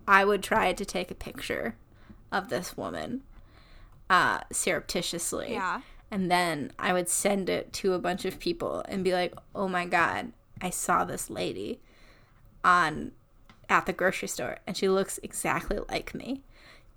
[0.09, 1.75] I would try to take a picture
[2.31, 3.21] of this woman
[4.09, 5.51] uh surreptitiously.
[5.53, 5.81] yeah.
[6.11, 9.67] And then I would send it to a bunch of people and be like, "Oh
[9.67, 11.79] my god, I saw this lady
[12.63, 13.11] on
[13.69, 16.41] at the grocery store and she looks exactly like me."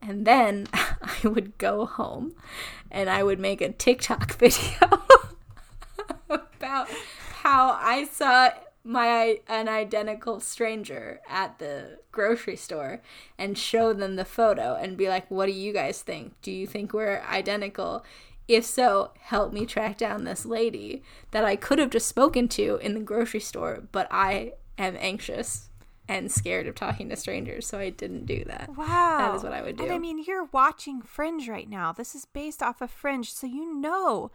[0.00, 2.34] And then I would go home
[2.90, 5.02] and I would make a TikTok video
[6.30, 6.88] about
[7.42, 8.50] how I saw
[8.84, 13.00] my an identical stranger at the grocery store
[13.38, 16.34] and show them the photo and be like, "What do you guys think?
[16.42, 18.04] Do you think we're identical?"
[18.48, 22.76] If so, help me track down this lady that I could have just spoken to
[22.82, 25.68] in the grocery store, but I am anxious
[26.08, 28.68] and scared of talking to strangers, so I didn't do that.
[28.76, 29.18] Wow.
[29.18, 29.84] That is what I would do.
[29.84, 31.92] And I mean, you're watching Fringe right now.
[31.92, 34.32] This is based off of Fringe, so you know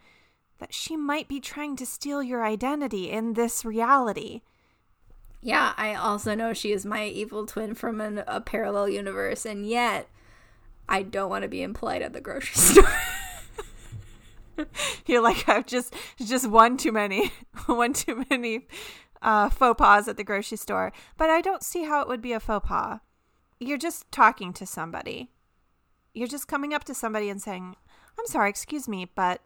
[0.59, 4.41] that she might be trying to steal your identity in this reality.
[5.41, 9.67] Yeah, I also know she is my evil twin from an, a parallel universe, and
[9.67, 10.09] yet
[10.89, 12.89] I don't want to be impolite at the grocery store.
[15.05, 17.31] You're like, I've just just one too many,
[17.67, 18.67] one too many
[19.21, 20.91] uh, faux pas at the grocery store.
[21.17, 22.99] But I don't see how it would be a faux pas.
[23.59, 25.29] You're just talking to somebody.
[26.13, 27.75] You're just coming up to somebody and saying,
[28.17, 29.41] "I'm sorry, excuse me, but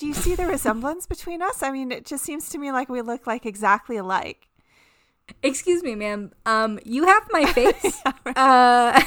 [0.00, 1.62] do you see the resemblance between us?
[1.62, 4.48] I mean, it just seems to me like we look like exactly alike."
[5.42, 6.32] Excuse me, ma'am.
[6.46, 8.02] Um, you have my face.
[8.34, 9.00] uh,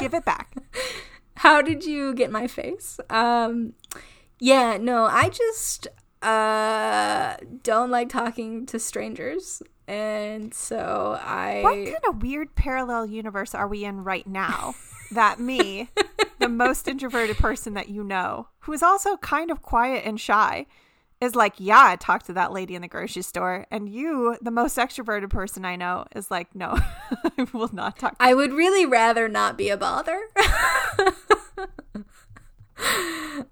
[0.00, 0.56] Give it back.
[1.36, 2.98] how did you get my face?
[3.10, 3.74] Um,
[4.38, 5.86] yeah, no, I just
[6.22, 11.60] uh don't like talking to strangers, and so I.
[11.62, 14.74] What kind of weird parallel universe are we in right now?
[15.12, 15.88] that me,
[16.40, 20.66] the most introverted person that you know, who is also kind of quiet and shy,
[21.20, 23.66] is like, yeah, I talked to that lady in the grocery store.
[23.70, 26.78] And you, the most extroverted person I know, is like, no,
[27.38, 28.16] I will not talk.
[28.18, 30.18] I would really rather not be a bother.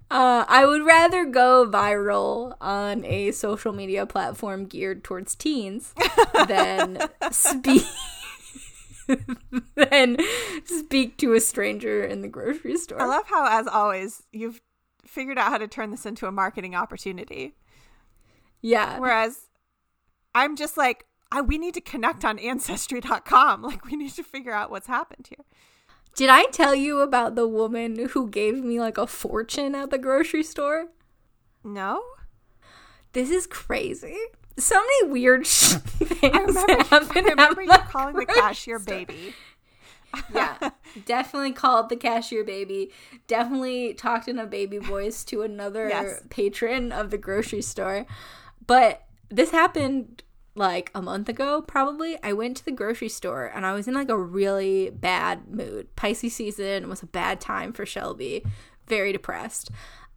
[0.09, 5.93] uh, I would rather go viral on a social media platform geared towards teens
[6.47, 7.85] than speak
[9.75, 10.17] than
[10.65, 13.01] speak to a stranger in the grocery store.
[13.01, 14.61] I love how, as always, you've
[15.05, 17.55] figured out how to turn this into a marketing opportunity.
[18.61, 18.99] yeah.
[18.99, 19.47] Whereas
[20.35, 23.61] I'm just like, I, we need to connect on ancestry.com.
[23.69, 25.45] Like, we need to figure out what's happened here.
[26.15, 29.97] Did I tell you about the woman who gave me like a fortune at the
[29.97, 30.87] grocery store?
[31.63, 32.01] No?
[33.13, 34.17] This is crazy.
[34.59, 38.95] So many weird sh- things I remember, I remember you calling the cashier store.
[38.95, 39.33] baby.
[40.33, 40.71] yeah,
[41.05, 42.91] definitely called the cashier baby.
[43.27, 46.21] Definitely talked in a baby voice to another Yes.
[46.29, 48.05] patron of the grocery store.
[48.65, 50.23] But this happened
[50.55, 52.17] like a month ago, probably.
[52.23, 55.95] I went to the grocery store and I was in like a really bad mood.
[55.95, 58.43] Pisces season was a bad time for Shelby.
[58.87, 59.69] Very depressed.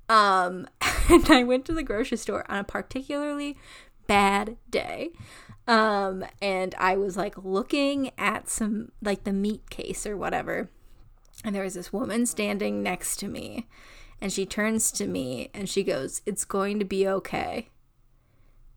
[0.08, 0.66] Um,
[1.10, 3.56] and I went to the grocery store on a particularly
[4.06, 5.10] bad day.
[5.66, 10.70] Um, and I was like looking at some like the meat case or whatever.
[11.44, 13.68] And there was this woman standing next to me.
[14.20, 17.70] And she turns to me and she goes, It's going to be okay.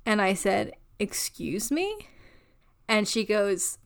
[0.06, 1.96] And I said, Excuse me?
[2.88, 3.78] And she goes,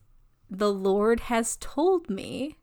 [0.50, 2.56] The Lord has told me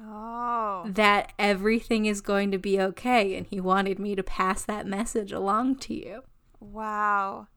[0.00, 0.84] Oh.
[0.86, 3.34] that everything is going to be okay.
[3.34, 6.22] And He wanted me to pass that message along to you.
[6.60, 7.48] Wow.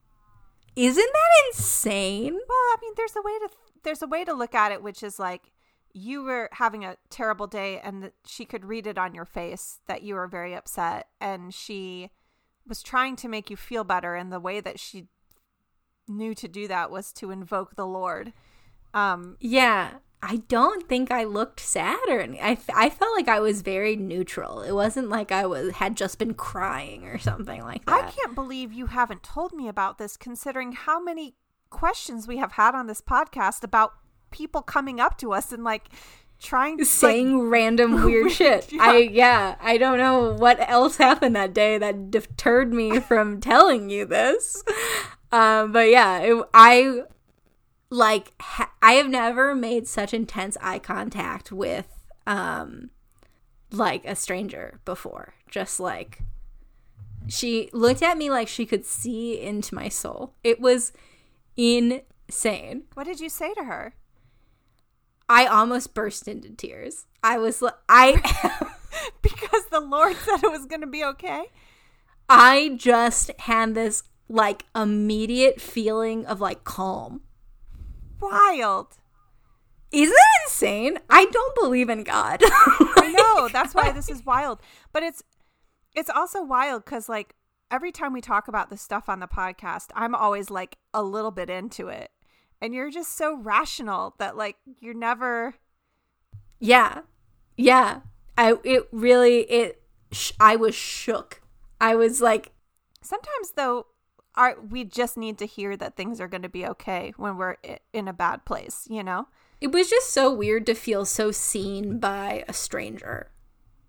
[0.76, 2.32] Isn't that insane?
[2.32, 3.48] Well, I mean, there's a way to
[3.84, 5.52] there's a way to look at it, which is like
[5.92, 10.02] you were having a terrible day, and she could read it on your face that
[10.02, 12.10] you were very upset, and she
[12.66, 15.08] was trying to make you feel better, and the way that she
[16.08, 18.32] knew to do that was to invoke the Lord.
[18.94, 19.90] Um, Yeah,
[20.24, 24.62] I don't think I looked sad or any- I felt like I was very neutral.
[24.62, 28.04] It wasn't like I was had just been crying or something like that.
[28.04, 31.34] I can't believe you haven't told me about this, considering how many
[31.70, 33.94] questions we have had on this podcast about
[34.30, 35.88] people coming up to us and like
[36.38, 38.72] trying to like, Saying random weird shit.
[38.72, 38.82] Yeah.
[38.82, 43.90] I yeah, I don't know what else happened that day that deterred me from telling
[43.90, 44.62] you this.
[45.32, 47.02] Um, but yeah, it, I
[47.92, 51.86] like ha- I have never made such intense eye contact with
[52.26, 52.88] um
[53.70, 55.34] like a stranger before.
[55.48, 56.20] Just like
[57.28, 60.34] she looked at me like she could see into my soul.
[60.42, 60.92] It was
[61.56, 62.84] insane.
[62.94, 63.94] What did you say to her?
[65.28, 67.06] I almost burst into tears.
[67.22, 68.76] I was I
[69.22, 71.44] because the Lord said it was going to be okay.
[72.26, 77.20] I just had this like immediate feeling of like calm.
[78.22, 78.98] Wild.
[79.92, 80.98] Isn't that insane?
[81.10, 82.40] I don't believe in God.
[82.42, 83.48] I know.
[83.48, 84.60] That's why this is wild.
[84.92, 85.22] But it's
[85.94, 87.34] it's also wild cuz like
[87.70, 91.30] every time we talk about this stuff on the podcast, I'm always like a little
[91.30, 92.10] bit into it.
[92.60, 95.54] And you're just so rational that like you're never
[96.58, 97.00] Yeah.
[97.56, 98.00] Yeah.
[98.38, 101.42] I it really it sh- I was shook.
[101.80, 102.52] I was like
[103.02, 103.86] Sometimes though
[104.34, 107.56] our we just need to hear that things are going to be okay when we're
[107.92, 109.26] in a bad place, you know?
[109.62, 113.30] it was just so weird to feel so seen by a stranger.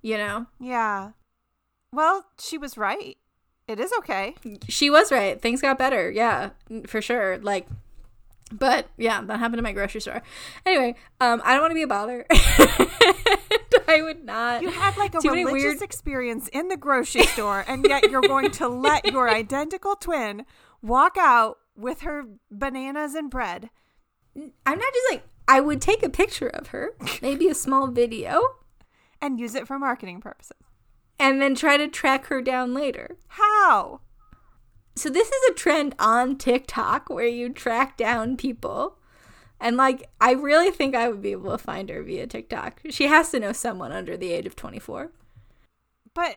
[0.04, 0.46] You know?
[0.60, 1.12] Yeah.
[1.92, 3.18] Well, she was right.
[3.68, 4.36] It is okay.
[4.70, 5.42] She was right.
[5.42, 6.12] Things got better.
[6.12, 6.52] Yeah,
[6.86, 7.40] for sure.
[7.40, 7.68] Like
[8.52, 10.22] but yeah, that happened in my grocery store.
[10.64, 12.28] Anyway, um I don't want to be a bother.
[13.88, 14.62] I would not.
[14.62, 18.22] You had like a Too religious weird- experience in the grocery store, and yet you're
[18.22, 20.46] going to let your identical twin
[20.82, 23.70] walk out with her bananas and bread.
[24.36, 26.92] I'm not just like I would take a picture of her,
[27.22, 28.42] maybe a small video,
[29.22, 30.58] and use it for marketing purposes.
[31.20, 33.18] and then try to track her down later.
[33.28, 34.02] How?
[34.96, 38.98] So this is a trend on TikTok where you track down people.
[39.64, 42.82] And like I really think I would be able to find her via TikTok.
[42.90, 45.12] She has to know someone under the age of 24.
[46.14, 46.36] But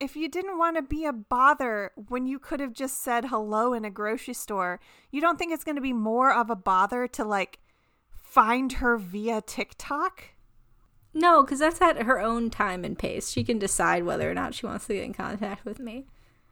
[0.00, 3.74] if you didn't want to be a bother when you could have just said hello
[3.74, 4.80] in a grocery store,
[5.10, 7.58] you don't think it's going to be more of a bother to like
[8.22, 10.30] find her via TikTok?
[11.12, 13.30] No, cuz that's at her own time and pace.
[13.30, 16.06] She can decide whether or not she wants to get in contact with me.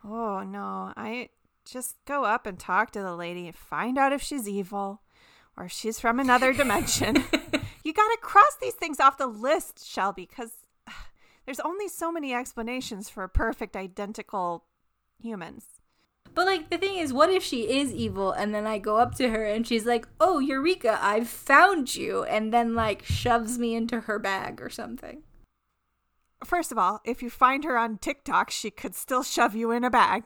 [0.04, 0.92] Oh, no.
[0.98, 1.30] I
[1.64, 5.00] just go up and talk to the lady and find out if she's evil
[5.60, 7.16] or she's from another dimension.
[7.84, 10.52] you got to cross these things off the list, Shelby, because
[11.44, 14.64] there's only so many explanations for perfect identical
[15.22, 15.66] humans.
[16.34, 19.14] But like the thing is, what if she is evil and then I go up
[19.16, 23.74] to her and she's like, "Oh, Eureka, I've found you," and then like shoves me
[23.74, 25.24] into her bag or something.
[26.44, 29.84] First of all, if you find her on TikTok, she could still shove you in
[29.84, 30.22] a bag.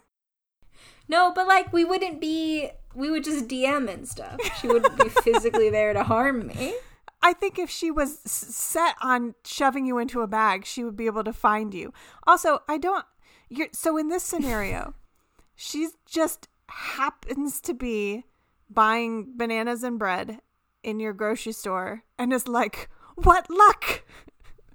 [1.08, 4.40] No, but like we wouldn't be, we would just DM and stuff.
[4.60, 6.74] She wouldn't be physically there to harm me.
[7.22, 11.06] I think if she was set on shoving you into a bag, she would be
[11.06, 11.92] able to find you.
[12.26, 13.06] Also, I don't.
[13.48, 14.94] You're so in this scenario,
[15.54, 18.24] she's just happens to be
[18.68, 20.40] buying bananas and bread
[20.82, 24.04] in your grocery store and is like, "What luck!"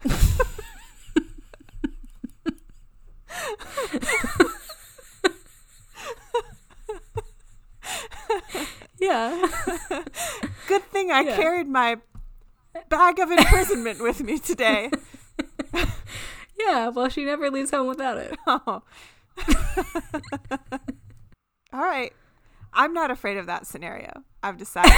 [9.00, 9.48] Yeah.
[10.68, 11.36] Good thing I Yeah.
[11.36, 11.98] carried my
[12.90, 14.92] bag of imprisonment with me today.
[16.60, 16.90] Yeah.
[16.90, 18.38] Well, she never leaves home without it.
[18.48, 18.84] Oh.
[21.72, 22.12] All right.
[22.74, 24.12] I'm not afraid of that scenario.
[24.44, 24.92] I've decided.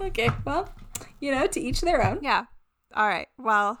[0.00, 0.30] Okay.
[0.44, 0.68] Well,
[1.20, 2.18] you know, to each their own.
[2.22, 2.46] yeah.
[2.94, 3.28] All right.
[3.38, 3.80] Well,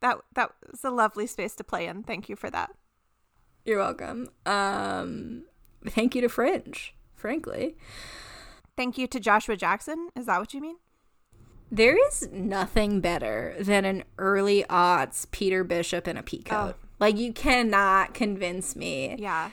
[0.00, 2.02] that that was a lovely space to play in.
[2.02, 2.70] Thank you for that.
[3.66, 4.28] You're welcome.
[4.46, 5.42] Um,
[5.84, 7.76] thank you to Fringe, frankly.
[8.76, 10.08] Thank you to Joshua Jackson.
[10.16, 10.76] Is that what you mean?
[11.70, 16.52] There is nothing better than an early aughts Peter Bishop in a peacoat.
[16.52, 16.74] Oh.
[17.00, 19.50] Like, you cannot convince me Yeah.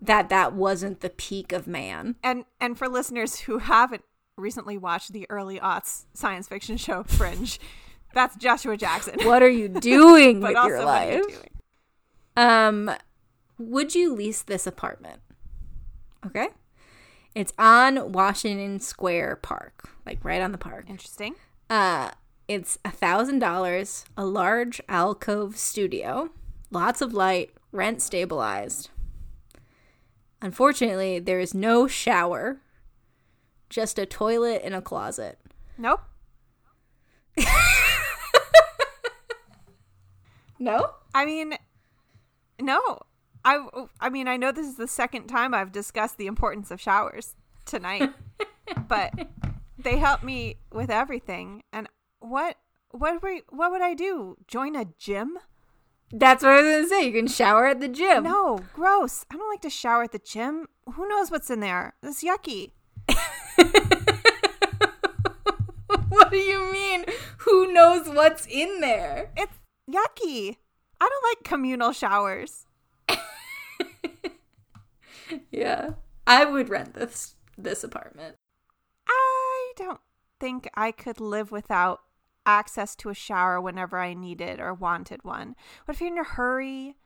[0.00, 2.16] that that wasn't the peak of man.
[2.24, 4.02] And and for listeners who haven't
[4.38, 7.60] recently watched the early aughts science fiction show Fringe,
[8.14, 9.16] that's Joshua Jackson.
[9.24, 11.28] What are you doing with your what are you life?
[11.28, 11.48] doing?
[12.36, 12.90] Um,
[13.70, 15.20] would you lease this apartment?
[16.26, 16.48] Okay.
[17.34, 20.86] It's on Washington Square Park, like right on the park.
[20.88, 21.34] Interesting.
[21.70, 22.10] Uh,
[22.48, 26.30] it's a thousand dollars, a large alcove studio,
[26.70, 28.90] lots of light, rent stabilized.
[30.42, 32.60] Unfortunately, there is no shower,
[33.70, 35.38] just a toilet and a closet.
[35.78, 36.00] Nope.
[40.62, 40.90] No?
[41.12, 41.54] I mean,
[42.60, 43.00] no.
[43.44, 43.66] I
[44.00, 47.34] I mean, I know this is the second time I've discussed the importance of showers
[47.64, 48.12] tonight,
[48.88, 49.12] but
[49.78, 51.62] they help me with everything.
[51.72, 51.88] And
[52.20, 52.56] what
[52.90, 54.36] what would what would I do?
[54.46, 55.38] Join a gym?
[56.12, 57.06] That's what I was gonna say.
[57.06, 58.24] You can shower at the gym.
[58.24, 59.24] No, gross.
[59.30, 60.66] I don't like to shower at the gym.
[60.94, 61.94] Who knows what's in there?
[62.02, 62.72] It's yucky.
[66.08, 67.06] what do you mean?
[67.38, 69.30] Who knows what's in there?
[69.36, 69.58] It's
[69.90, 70.58] yucky.
[71.00, 72.66] I don't like communal showers.
[75.50, 75.92] Yeah.
[76.26, 78.36] I would rent this this apartment.
[79.08, 80.00] I don't
[80.40, 82.00] think I could live without
[82.44, 85.54] access to a shower whenever I needed or wanted one.
[85.84, 86.96] What if you're in a hurry?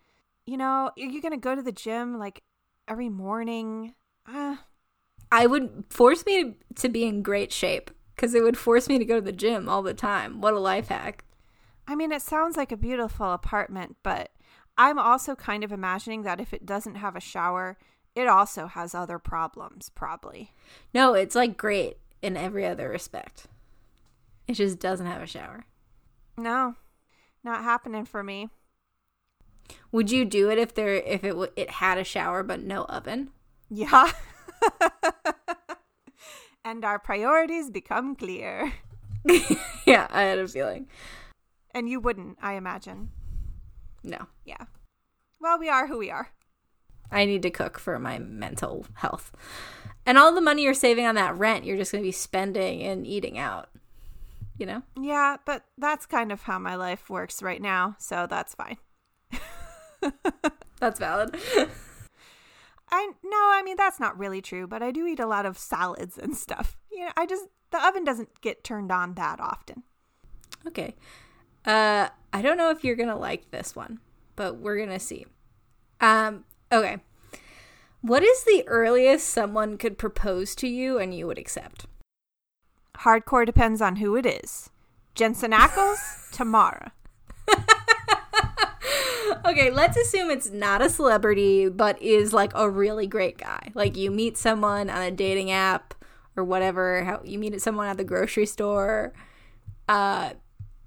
[0.47, 2.43] You know, are you going to go to the gym like
[2.89, 3.95] every morning?
[4.27, 4.57] Uh,
[5.31, 8.99] I would force me to, to be in great shape because it would force me
[8.99, 10.41] to go to the gym all the time.
[10.41, 11.25] What a life hack.
[11.89, 14.31] I mean, it sounds like a beautiful apartment, but
[14.79, 17.79] I'm also kind of imagining that if it doesn't have a shower,
[18.15, 20.53] it also has other problems, probably.
[20.93, 23.47] No, it's like great in every other respect.
[24.47, 25.67] It just doesn't have a shower.
[26.37, 26.77] No,
[27.43, 28.49] not happening for me.
[29.93, 32.85] Would you do it if there if it w- it had a shower but no
[32.85, 33.31] oven?
[33.69, 34.13] Yeah.
[36.65, 38.73] and our priorities become clear.
[39.87, 40.87] yeah, I had a feeling.
[41.75, 43.11] And you wouldn't, I imagine.
[44.07, 44.27] No.
[44.45, 44.65] Yeah.
[45.41, 46.31] Well, we are who we are.
[47.11, 49.33] I need to cook for my mental health.
[50.07, 52.83] And all the money you're saving on that rent, you're just going to be spending
[52.83, 53.69] and eating out.
[54.57, 54.83] You know?
[54.99, 58.79] Yeah, but that's kind of how my life works right now, so that's fine.
[60.79, 61.35] That's valid.
[62.91, 65.59] I no, I mean that's not really true, but I do eat a lot of
[65.59, 66.77] salads and stuff.
[66.93, 69.83] You know, I just the oven doesn't get turned on that often.
[70.67, 70.95] okay.
[71.67, 73.99] Uh I don't know if you're going to like this one,
[74.37, 75.27] but we're going to see.
[76.01, 76.99] Um okay.
[78.03, 81.87] What is the earliest someone could propose to you and you would accept?
[82.99, 84.71] Hardcore depends on who it is.
[85.15, 86.93] Jensen Ackles, Tamara.
[89.47, 93.71] Okay, let's assume it's not a celebrity, but is like a really great guy.
[93.75, 95.95] Like you meet someone on a dating app
[96.37, 97.05] or whatever.
[97.05, 99.13] How you meet someone at the grocery store.
[99.89, 100.31] Uh,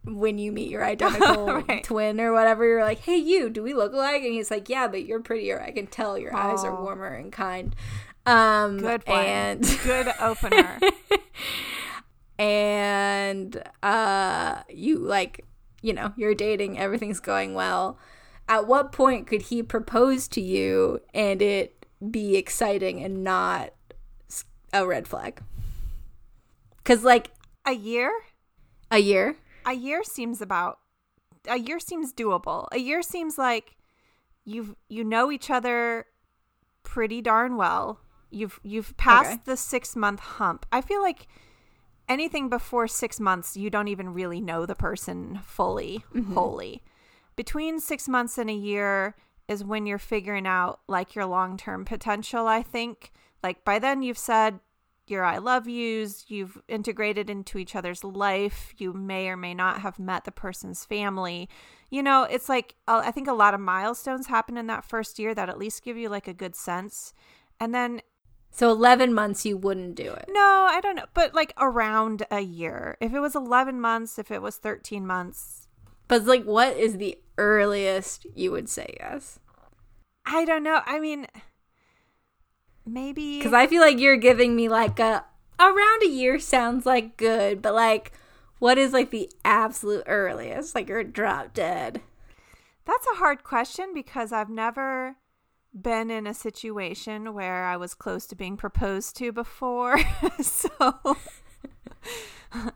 [0.06, 1.84] when you meet your identical Right.
[1.84, 4.88] twin or whatever, you're like, "Hey, you, do we look alike?" And he's like, "Yeah,
[4.88, 5.62] but you're prettier.
[5.62, 7.76] I can tell your eyes are warmer and kind."
[8.26, 9.18] Um, Good one.
[9.18, 10.80] and Good opener.
[12.38, 15.46] and uh you like
[15.82, 17.98] you know you're dating everything's going well
[18.48, 23.72] at what point could he propose to you and it be exciting and not
[24.72, 25.42] a red flag
[26.78, 27.32] because like
[27.66, 28.12] a year?
[28.90, 29.36] a year
[29.70, 30.80] A year seems about
[31.48, 32.68] a year seems doable.
[32.72, 33.78] A year seems like
[34.44, 36.08] you've you know each other
[36.82, 38.00] pretty darn well.
[38.32, 39.42] You've you've passed Okay.
[39.46, 40.66] the 6 month hump.
[40.72, 41.28] I feel like
[42.08, 46.34] anything before 6 months you don't even really know the person fully, mm-hmm.
[46.34, 46.82] wholly.
[47.36, 49.16] Between 6 months and a year
[49.48, 53.12] is when you're figuring out like your long-term potential, I think.
[53.44, 54.60] Like by then you've said
[55.10, 56.26] your I love yous.
[56.30, 58.74] You've integrated into each other's life.
[58.78, 61.50] You may or may not have met the person's family.
[61.90, 65.34] You know, it's like I think a lot of milestones happen in that first year
[65.36, 67.14] that at least give you like a good sense.
[67.60, 68.02] And then
[68.52, 70.26] So 11 months you wouldn't do it.
[70.30, 72.98] no, I don't know, but like around a year.
[73.02, 75.68] If it was 11 months, if it was 13 months,
[76.08, 79.40] But like what is the earliest you would say yes?
[80.26, 80.82] I don't know.
[80.86, 81.26] I mean,
[82.94, 85.26] maybe Cuz I feel like you're giving me like a
[85.60, 88.12] around a year sounds like good, but like
[88.60, 90.76] what is like the absolute earliest?
[90.76, 92.02] Like you're drop dead.
[92.86, 95.16] That's a hard question because I've never
[95.74, 100.00] been in a situation where I was close to being proposed to before.
[100.42, 100.70] so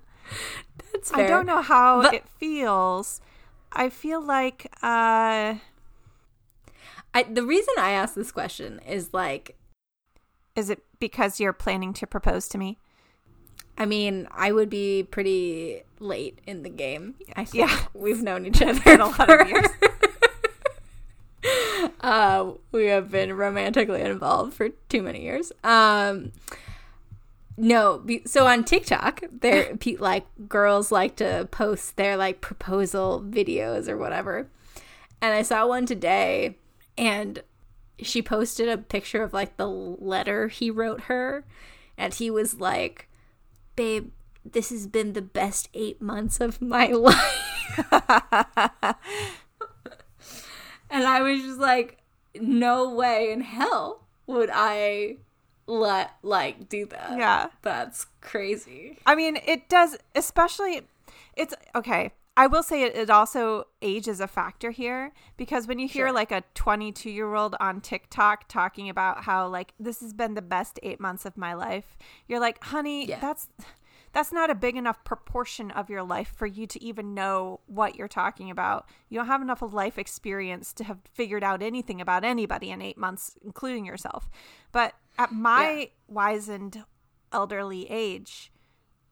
[0.94, 3.20] That's I don't know how But- it feels.
[3.72, 5.56] I feel like uh
[7.16, 9.56] I, the reason I ask this question is like
[10.56, 12.78] is it because you're planning to propose to me?
[13.78, 17.16] I mean, I would be pretty late in the game.
[17.36, 17.86] I think Yeah.
[17.94, 19.68] we've known each other been a lot of for- years.
[22.02, 25.52] uh, we have been romantically involved for too many years.
[25.64, 26.32] Um,
[27.58, 33.24] no, be, so on TikTok, there pe- like girls like to post their like proposal
[33.28, 34.48] videos or whatever.
[35.22, 36.58] And I saw one today,
[36.98, 37.42] and
[38.04, 41.46] she posted a picture of like the letter he wrote her,
[41.98, 43.08] and he was like,
[43.76, 44.12] "Babe,
[44.46, 47.80] this has been the best eight months of my life."
[50.90, 52.00] and I was just like,
[52.40, 55.18] "No way in hell would I
[55.68, 57.48] let like do that." Yeah.
[57.62, 58.98] that's crazy.
[59.06, 60.82] I mean, it does, especially,
[61.36, 62.12] it's okay.
[62.36, 66.08] I will say it, it also age is a factor here because when you hear
[66.08, 66.14] Sure.
[66.14, 70.42] like a 22 year old on TikTok talking about how like this has been the
[70.42, 71.96] best eight months of my life,
[72.28, 73.20] you're like, honey, Yeah.
[73.20, 73.50] that's
[74.14, 77.96] that's not a big enough proportion of your life for you to even know what
[77.96, 78.88] you're talking about.
[79.10, 82.80] You don't have enough of life experience to have figured out anything about anybody in
[82.80, 84.30] eight months, including yourself.
[84.72, 86.84] But at my wizened
[87.32, 88.52] elderly age,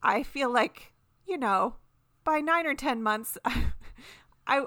[0.04, 0.94] I feel like,
[1.26, 1.78] you know,
[2.24, 3.38] by nine or ten months,
[4.48, 4.60] I,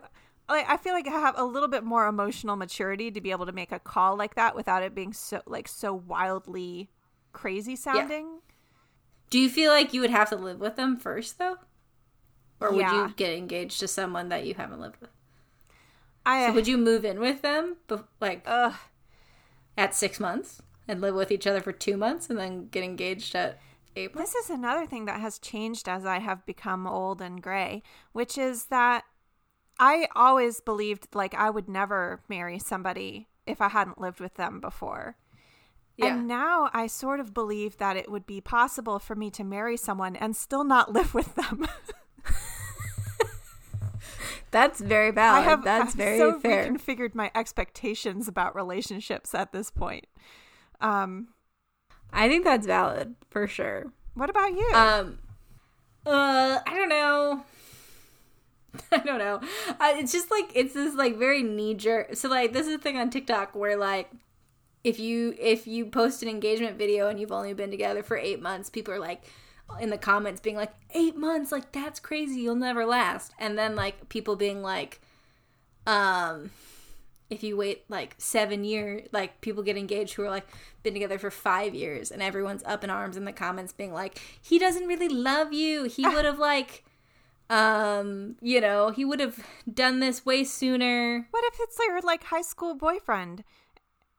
[0.49, 3.47] like, I feel like I have a little bit more emotional maturity to be able
[3.47, 6.91] to make a call like that without it being so like so wildly
[7.33, 8.41] crazy sounding.
[9.29, 11.59] Do you feel like you would have to live with them first, though,
[12.61, 12.93] or would Yeah.
[12.93, 15.11] you get engaged to someone that you haven't lived with?
[16.27, 17.77] I So would you move in with them,
[18.21, 18.75] like ugh,
[19.77, 23.35] at six months, and live with each other for two months, and then get engaged
[23.35, 23.59] at
[23.97, 24.33] months?
[24.33, 27.83] This is another thing that has changed as I have become old and gray,
[28.13, 29.05] which is that
[29.79, 34.61] I always believed like I would never marry somebody if I hadn't lived with them
[34.61, 35.17] before.
[35.97, 36.17] Yeah.
[36.17, 39.77] And now I sort of believe that it would be possible for me to marry
[39.77, 41.67] someone and still not live with them.
[44.51, 45.45] That's very I valid.
[45.45, 46.67] have That's I've very so fair.
[46.69, 50.07] reconfigured my expectations about relationships at this point.
[50.81, 51.29] Um,
[52.15, 53.93] I think that's valid for sure.
[54.15, 54.71] what about you?
[54.73, 55.19] Um,
[56.07, 57.45] uh, I don't know.
[58.93, 59.41] I don't know.
[59.69, 62.17] Uh, it's just like it's this like very knee jerk.
[62.17, 64.11] So like this is a thing on TikTok where like
[64.85, 68.41] if you if you post an engagement video and you've only been together for eight
[68.41, 69.25] months, people are like
[69.81, 72.41] in the comments being like eight months, like that's crazy.
[72.41, 73.33] You'll never last.
[73.39, 75.01] And then like people being like,
[75.87, 76.51] um.
[77.31, 80.47] If you wait like seven years, like people get engaged who are like
[80.83, 84.21] been together for five years, and everyone's up in arms in the comments, being like,
[84.41, 85.85] "He doesn't really love you.
[85.85, 86.85] He would have like,
[87.49, 92.25] um, you know, he would have done this way sooner." What if it's your like
[92.25, 93.43] high school boyfriend?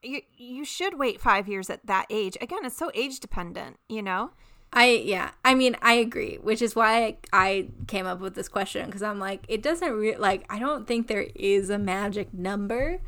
[0.01, 2.37] You you should wait five years at that age.
[2.41, 4.31] Again, it's so age dependent, you know.
[4.75, 8.85] I yeah, I mean, I agree, which is why I came up with this question
[8.87, 12.99] because I'm like, it doesn't re- like I don't think there is a magic number.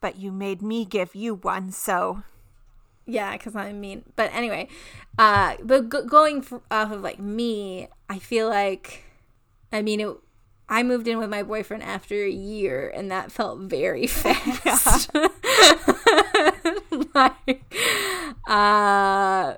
[0.00, 2.22] But you made me give you one, so
[3.06, 4.68] Yeah, because I mean, but anyway,
[5.18, 9.04] uh, but go- going f- off of like me, I feel like,
[9.72, 10.08] I mean, it,
[10.68, 15.10] I moved in with my boyfriend after a year, and that felt very fast.
[17.14, 17.62] like,
[18.46, 19.54] uh,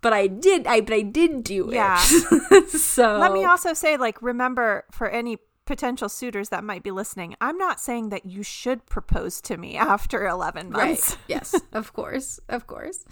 [0.00, 1.74] but I did, I but I did do it.
[1.74, 1.96] Yeah.
[2.68, 7.34] so let me also say, like, remember for any potential suitors that might be listening,
[7.40, 11.10] I'm not saying that you should propose to me after 11 months.
[11.10, 11.18] Right.
[11.28, 12.40] yes, of course.
[12.48, 13.04] Of course.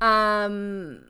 [0.00, 1.04] Um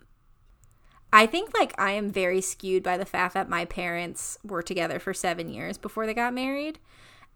[1.12, 4.98] I think like I am very skewed by the fact that my parents were together
[4.98, 6.78] for 7 years before they got married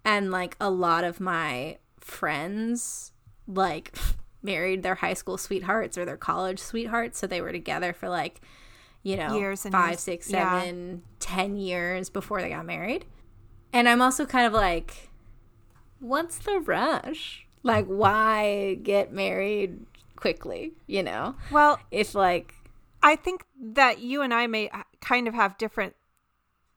[0.05, 3.13] and like a lot of my friends
[3.47, 3.95] like
[4.45, 8.41] married their high school sweethearts or their college sweethearts, so they were together for like,
[9.03, 10.01] you know, Years and five, years.
[10.01, 10.61] six, Yeah.
[10.61, 13.07] seven, ten years before they got married.
[13.73, 15.11] And I'm also kind of like,
[15.99, 17.47] what's the rush?
[17.63, 19.87] Like, why get married
[20.17, 20.73] quickly?
[20.87, 22.55] You know, Well, if like,
[23.03, 24.71] I think that you and I may
[25.01, 25.95] kind of have different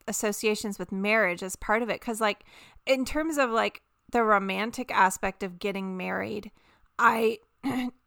[0.08, 2.46] associations with marriage as part of it cuz like
[2.86, 6.50] in terms of like the romantic aspect of getting married,
[6.98, 7.40] I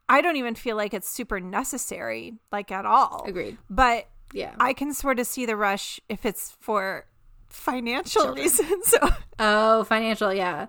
[0.09, 3.25] I don't even feel like it's super necessary like at all.
[3.27, 4.55] agreed, But yeah.
[4.59, 7.07] I can sort of see the rush if it's for
[7.49, 8.45] financial Children.
[8.45, 8.95] reasons.
[9.43, 10.67] Oh, financial, yeah.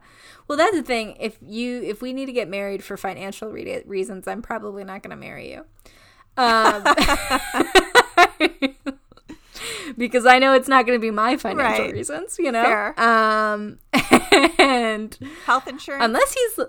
[0.47, 1.17] Well, that's the thing.
[1.19, 5.03] If you if we need to get married for financial re- reasons, I'm probably not
[5.03, 5.65] going to marry you.
[6.37, 6.83] Um,
[9.97, 11.93] because I know it's not going to be my financial Right.
[11.93, 12.63] reasons, you know.
[12.63, 12.99] Fair.
[12.99, 13.79] Um,
[14.57, 16.03] and Health insurance.
[16.05, 16.59] unless he's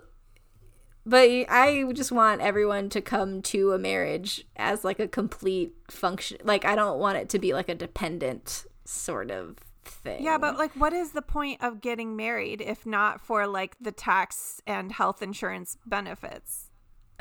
[1.04, 6.38] but I just want everyone to come to a marriage as like a complete function.
[6.44, 10.22] Like I don't want it to be like a dependent sort of thing.
[10.22, 13.92] Yeah, but like, what is the point of getting married if not for like the
[13.92, 16.70] tax and health insurance benefits?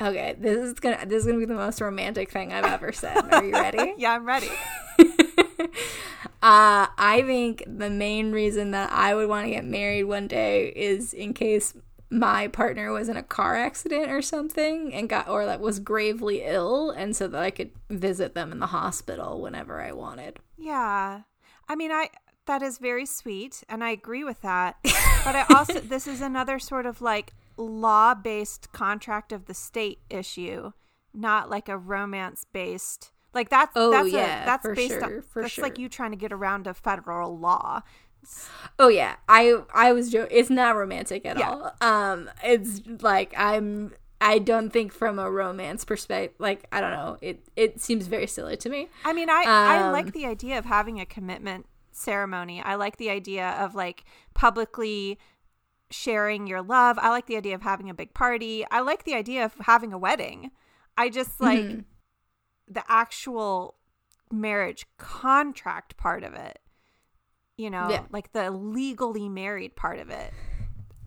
[0.00, 3.16] Okay, this is gonna this is gonna be the most romantic thing I've ever said.
[3.32, 3.94] Are you ready?
[3.98, 4.48] Yeah, I'm ready.
[4.98, 5.66] uh,
[6.42, 11.12] I think the main reason that I would want to get married one day is
[11.12, 11.74] in case
[12.12, 16.42] my partner was in a car accident or something and got or like was gravely
[16.44, 20.38] ill, and so that I could visit them in the hospital whenever I wanted.
[20.58, 21.22] Yeah.
[21.68, 22.10] I mean, I
[22.46, 24.76] that is very sweet and I agree with that.
[25.24, 30.72] but I also this is another sort of like law-based contract of the state issue,
[31.14, 35.42] not like a romance-based like that's Oh, that's yeah, a, that's based sure, on for
[35.42, 37.82] that's like you trying to get around a federal law.
[38.78, 40.36] Oh yeah, I I was joking.
[40.36, 41.50] It's not romantic at Yeah.
[41.50, 41.72] all.
[41.80, 43.92] Um, it's like I'm.
[44.20, 46.34] I don't think from a romance perspective.
[46.38, 47.18] Like I don't know.
[47.20, 48.88] It it seems very silly to me.
[49.04, 52.62] I mean, I I Um, like the idea of having a commitment ceremony.
[52.62, 54.04] I like the idea of like
[54.34, 55.18] publicly
[55.90, 56.98] sharing your love.
[57.00, 58.64] I like the idea of having a big party.
[58.70, 60.52] I like the idea of having a wedding.
[60.96, 61.84] I just like Mhm.
[62.68, 63.74] the actual
[64.30, 66.60] marriage contract part of it.
[67.56, 68.02] You know, Yeah.
[68.10, 70.32] like the legally married part of it.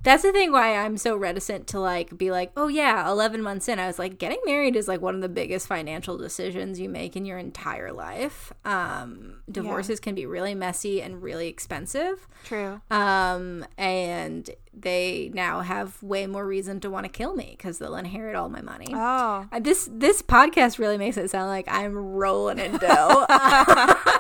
[0.04, 3.68] That's the thing why I'm so reticent to like be like, oh yeah, 11 months
[3.68, 3.80] in.
[3.80, 7.16] I was like, getting married is like one of the biggest financial decisions you make
[7.16, 8.54] in your entire life.
[8.64, 12.28] Um, divorces can be really messy and really expensive.
[12.44, 12.82] True.
[12.92, 17.96] Um, and they now have way more reason to want to kill me because they'll
[17.96, 18.90] inherit all my money.
[18.94, 19.48] Oh.
[19.52, 23.26] Uh, This this podcast really makes it sound like I'm rolling in dough,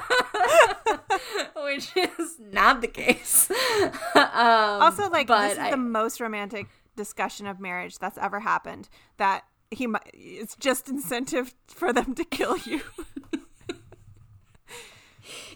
[1.75, 3.49] which is not the case.
[4.15, 4.25] um,
[4.81, 8.87] Also, like this is I- the most romantic discussion of marriage that's ever happened.
[9.17, 12.81] That he might, it's just incentive for them to kill you.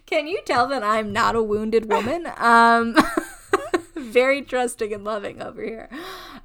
[0.05, 2.28] Can you tell that I'm not a wounded woman?
[2.38, 2.95] Um,
[3.95, 5.89] very trusting and loving over here.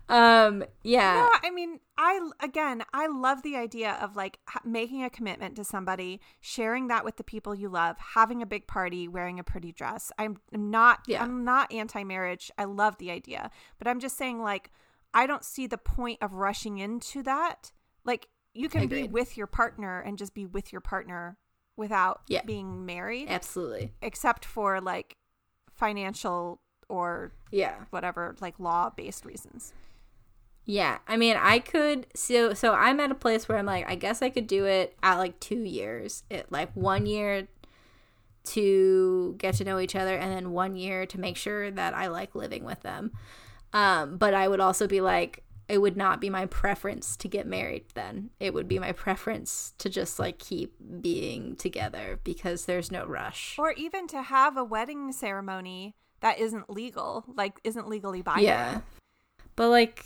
[0.08, 1.14] Um, yeah.
[1.14, 5.56] No, I mean, I again, I love the idea of like ha- making a commitment
[5.56, 9.44] to somebody, sharing that with the people you love, having a big party, wearing a
[9.44, 10.12] pretty dress.
[10.18, 11.22] I'm I'm not Yeah.
[11.22, 12.50] I'm not anti-marriage.
[12.58, 14.70] I love the idea, but I'm just saying like
[15.14, 17.72] I don't see the point of rushing into that.
[18.04, 21.38] Like you can be with your partner and just be with your partner
[21.76, 22.42] without Yeah.
[22.44, 23.94] being married, Absolutely.
[24.02, 25.16] except for like
[25.72, 27.84] financial or Yeah.
[27.90, 29.72] whatever like law-based reasons.
[30.66, 33.94] Yeah, I mean, I could so so I'm at a place where I'm like, I
[33.96, 36.22] guess I could do it at like two years.
[36.30, 37.48] It like one year
[38.44, 42.08] to get to know each other, and then one year to make sure that I
[42.08, 43.12] like living with them.
[43.72, 47.46] Um, but I would also be like, it would not be my preference to get
[47.46, 47.84] married.
[47.94, 53.04] Then it would be my preference to just like keep being together because there's no
[53.06, 53.56] rush.
[53.58, 58.46] Or even to have a wedding ceremony that isn't legal, like isn't legally binding.
[58.46, 58.80] Yeah,
[59.56, 60.04] but like,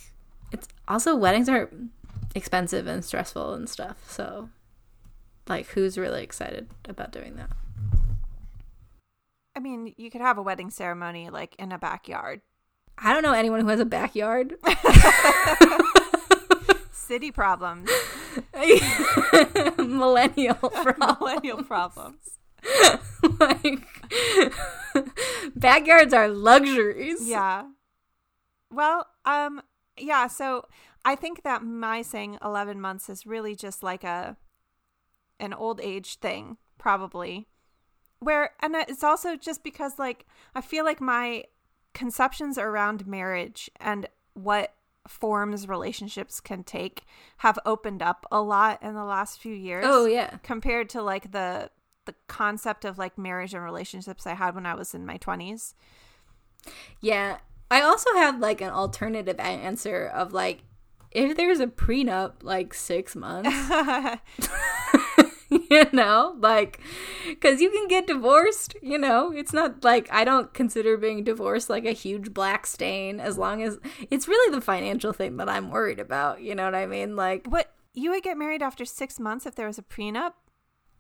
[0.53, 1.71] it's also weddings are
[2.35, 3.97] expensive and stressful and stuff.
[4.11, 4.49] So,
[5.49, 7.51] like, who's really excited about doing that?
[9.57, 12.43] I mean, you could have a wedding ceremony like in a backyard.
[12.97, 14.55] I don't know anyone who has a backyard.
[16.93, 17.89] City problems,
[19.79, 21.17] Millennial problem.
[21.21, 22.39] millennial problems.
[23.41, 23.81] like,
[25.57, 27.27] backyards are luxuries.
[27.27, 27.65] Yeah.
[28.71, 29.63] Well, um
[30.01, 30.67] yeah, so
[31.05, 34.37] I think that my saying 11 months is really just like a
[35.41, 37.47] an old age thing, probably.
[38.21, 41.45] Where and it's also just because like I feel like my
[41.95, 44.75] conceptions around marriage and what
[45.07, 47.05] forms relationships can take
[47.39, 49.85] have opened up a lot in the last few years.
[49.87, 50.39] Oh yeah.
[50.43, 51.71] compared to like the
[52.05, 55.75] the concept of like marriage and relationships I had when I was in my 20s.
[57.01, 57.39] Yeah.
[57.71, 60.65] I also had like an alternative answer of like
[61.11, 63.49] if there's a prenup like 6 months
[65.49, 66.81] you know like
[67.27, 71.71] because you can get divorced you know it's not like i don't consider being divorced
[71.71, 73.79] like a huge black stain as long as
[74.11, 77.47] it's really the financial thing that i'm worried about you know what i mean like
[77.47, 80.35] what you would get married after 6 months if there was a prenup?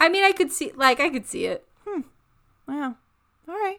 [0.00, 2.00] i mean i could see like i could see it Hmm.
[2.66, 2.96] Wow.
[3.48, 3.78] All right.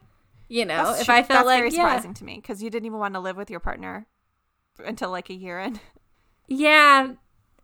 [0.49, 2.61] You know That's if tr- i felt that's like very yeah, surprising to me because
[2.61, 4.07] you didn't even want to live with your partner
[4.85, 5.79] until like a year in.
[6.47, 7.13] yeah.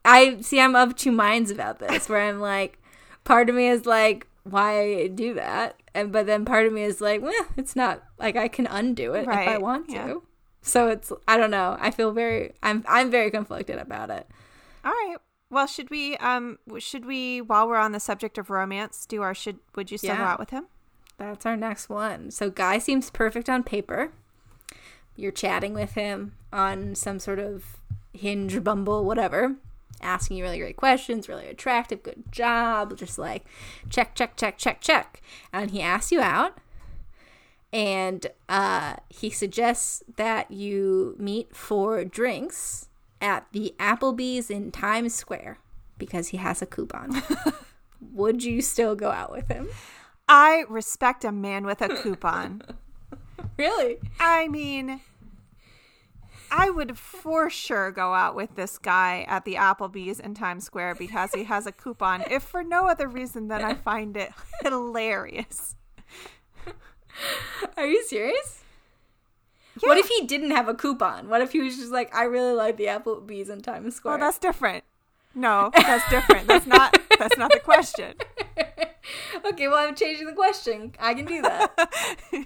[0.07, 2.79] I see i'm of two minds about this where i'm like
[3.23, 5.81] part of me is like why do that?
[5.95, 9.13] And but then part of me is like well it's not like i can undo
[9.15, 10.21] it if i Right, want to.
[10.61, 11.75] so it's i don't know.
[11.79, 14.27] I feel very i'm i'm very conflicted about it.
[14.83, 15.17] All right.
[15.49, 19.33] Well, should we um should we while we're on the subject of romance do our
[19.33, 20.67] should would you still go out with him?
[21.18, 22.32] That's our next one.
[22.32, 24.11] So guy seems perfect on paper.
[25.16, 27.78] You're chatting with him on some sort of
[28.13, 29.55] hinge bumble whatever
[30.01, 33.43] asking you really great questions really attractive good job just like
[33.89, 35.22] check check check check check.
[35.51, 36.57] And he asks you out
[37.74, 42.88] and uh, he suggests that you meet for drinks
[43.20, 45.57] at the applebee's in times square
[45.97, 47.22] because he has a coupon.
[48.13, 49.70] Would you still go out with him
[50.28, 52.61] I respect a man with a coupon.
[53.57, 55.01] really I mean,
[56.51, 60.95] I would for sure go out with this guy at the Applebee's in Times Square
[60.95, 64.32] because he has a coupon, if for no other reason than I find it
[64.63, 65.76] hilarious.
[67.78, 68.61] Are you serious?
[69.82, 71.28] What if he didn't have a coupon?
[71.28, 74.17] What if he was just like, I really like the Applebee's in Times Square?
[74.17, 74.84] Well, that's different.
[75.34, 76.47] No, that's different.
[76.47, 76.97] That's not.
[77.20, 78.16] That's not the question.
[79.45, 80.93] okay, well, I'm changing the question.
[80.99, 81.89] I can do that.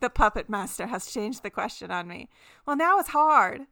[0.00, 2.28] The puppet master has changed the question on me.
[2.66, 3.62] Well, now it's hard.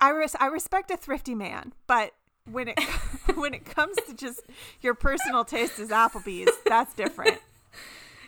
[0.00, 2.12] I res- I respect a thrifty man, but
[2.50, 2.80] when it
[3.34, 4.42] when it comes to just
[4.80, 7.38] your personal taste is Applebee's, that's different.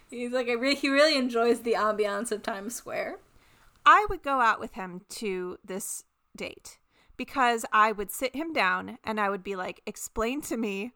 [0.08, 3.18] He's like, re- he really enjoys the ambiance of Times Square.
[3.84, 6.04] I would go out with him to this
[6.36, 6.78] date
[7.16, 10.92] because I would sit him down and I would be like, explain to me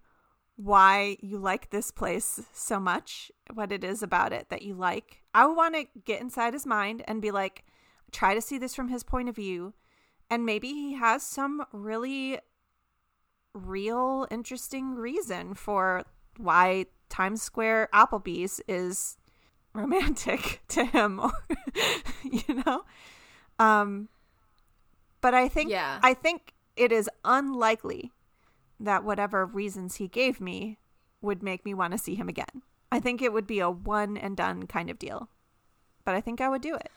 [0.63, 5.23] why you like this place so much, what it is about it that you like.
[5.33, 7.65] I would want to get inside his mind and be like,
[8.13, 9.73] try to see this from his point of view.
[10.29, 12.39] And maybe he has some really
[13.55, 16.05] real, interesting reason for
[16.37, 19.17] why Times Square Applebee's is
[19.73, 21.21] romantic to him
[22.25, 22.83] you know
[23.61, 24.09] um
[25.21, 26.01] but i think Yeah.
[26.03, 28.11] i think it is unlikely
[28.81, 30.79] that whatever reasons he gave me
[31.21, 34.17] would make me want to see him again i think it would be a one
[34.17, 35.29] and done kind of deal
[36.05, 36.91] but i think i would do it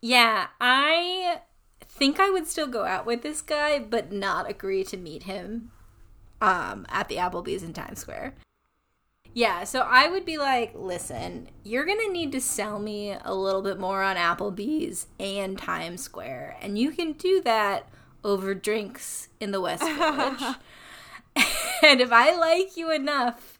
[0.00, 1.40] Yeah, I
[1.80, 5.70] think I would still go out with this guy, but not agree to meet him
[6.40, 8.34] um, at the Applebee's in Times Square.
[9.32, 13.34] Yeah, so I would be like, listen, you're going to need to sell me a
[13.34, 16.56] little bit more on Applebee's and Times Square.
[16.60, 17.88] And you can do that
[18.24, 20.56] over drinks in the West Village.
[21.82, 23.58] and if I like you enough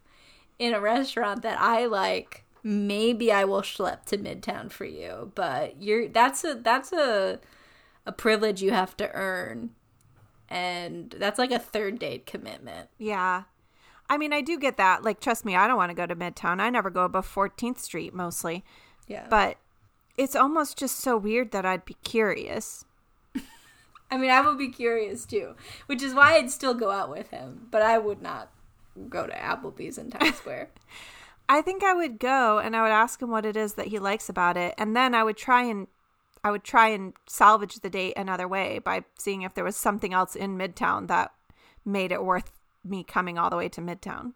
[0.59, 5.32] in a restaurant that I like, maybe I will schlep to Midtown for you.
[5.34, 7.40] But you're that's a that's a
[8.07, 9.70] a privilege you have to earn.
[10.48, 12.88] And that's like a third date commitment.
[12.98, 13.42] yeah
[14.09, 16.14] i mean i do get that like trust me i don't want to go to
[16.14, 18.64] midtown i never go above 14th street mostly
[19.09, 19.26] Yeah.
[19.28, 19.57] but
[20.16, 22.84] it's almost just so weird that i'd be curious
[24.11, 25.54] I mean, I would be curious too,
[25.86, 28.50] which is why I'd still go out with him, but I would not
[29.09, 30.70] go to Applebee's in Times Square.
[31.48, 33.98] I think I would go and I would ask him what it is that he
[33.98, 35.86] likes about it, and then I would try and
[36.44, 40.14] I would try and salvage the date another way by seeing if there was something
[40.14, 41.32] else in Midtown that
[41.84, 42.52] made it worth
[42.84, 44.32] me coming all the way to Midtown.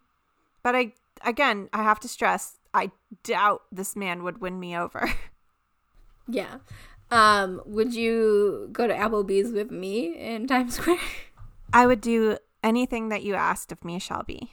[0.63, 0.93] But I
[1.23, 2.91] again, I have to stress, I
[3.23, 5.13] doubt this man would win me over.
[6.27, 6.57] yeah.
[7.11, 10.99] Um, would you go to Applebee's with me in Times Square?
[11.73, 14.51] I would do anything that you asked of me, Shelby.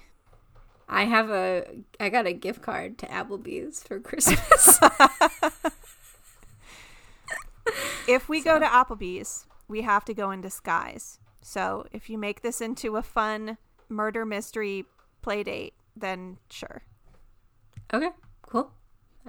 [0.88, 1.64] I have a
[2.00, 4.80] I got a gift card to Applebee's for Christmas.
[8.08, 11.18] If we go to Applebee's, we have to go in disguise.
[11.42, 13.58] So if you make this into a fun
[13.90, 14.86] murder mystery
[15.20, 16.84] play date, then sure.
[17.92, 18.08] okay,
[18.40, 18.70] cool.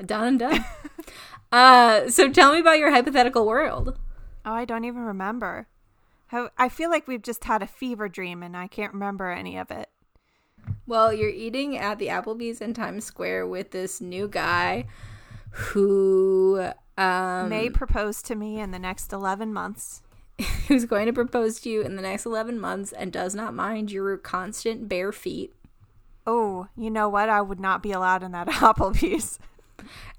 [0.05, 0.65] Done and done.
[1.51, 3.97] uh, so tell me about your hypothetical world.
[4.45, 5.67] Oh, I don't even remember.
[6.27, 9.57] How- I feel like we've just had a fever dream and I can't remember any
[9.57, 9.89] of it.
[10.85, 14.85] Well, you're eating at the Applebee's in Times Square with this new guy
[15.51, 20.01] who um May propose to me in the next 11 months.
[20.67, 23.91] who's going to propose to you in the next 11 months and does not mind
[23.91, 25.53] your constant bare feet.
[26.25, 27.29] Oh, you know what?
[27.29, 29.39] I would not be allowed in that Applebee's.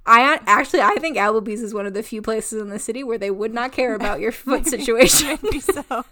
[0.07, 3.19] I actually I think Applebee's is one of the few places in the city where
[3.19, 5.39] they would not care about your foot situation.
[5.43, 6.05] Maybe so.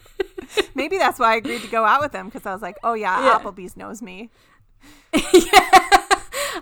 [0.75, 2.95] Maybe that's why I agreed to go out with them because I was like, oh,
[2.95, 3.39] yeah, Yeah.
[3.39, 4.31] Applebee's knows me.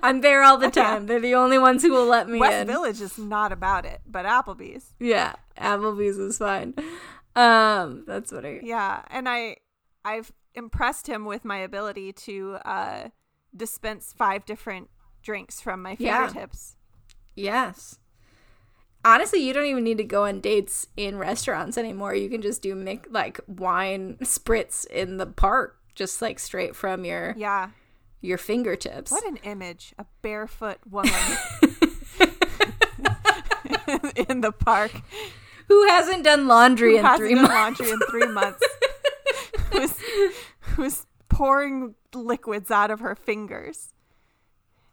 [0.02, 1.06] I'm there all the time.
[1.06, 2.66] They're the only ones who will let me West in.
[2.66, 4.92] Village is not about it, but Applebee's.
[4.98, 6.74] Yeah, Applebee's is fine.
[7.34, 8.60] Um, that's what I.
[8.62, 9.56] Yeah, and I
[10.04, 13.08] I've impressed him with my ability to uh
[13.54, 14.88] dispense five different
[15.22, 16.26] drinks from my Yeah.
[16.28, 16.75] fingertips.
[17.36, 17.98] Yes.
[19.04, 22.14] Honestly, you don't even need to go on dates in restaurants anymore.
[22.14, 27.04] You can just do mic- like wine spritz in the park, just like straight from
[27.04, 27.70] your Yeah.
[28.20, 29.12] your fingertips.
[29.12, 29.94] What an image.
[29.98, 31.12] A barefoot woman
[34.28, 34.90] in the park
[35.68, 37.80] Who hasn't done laundry who in hasn't three done months?
[37.80, 38.66] laundry in three months.
[39.72, 39.94] who's,
[40.60, 43.92] who's pouring liquids out of her fingers.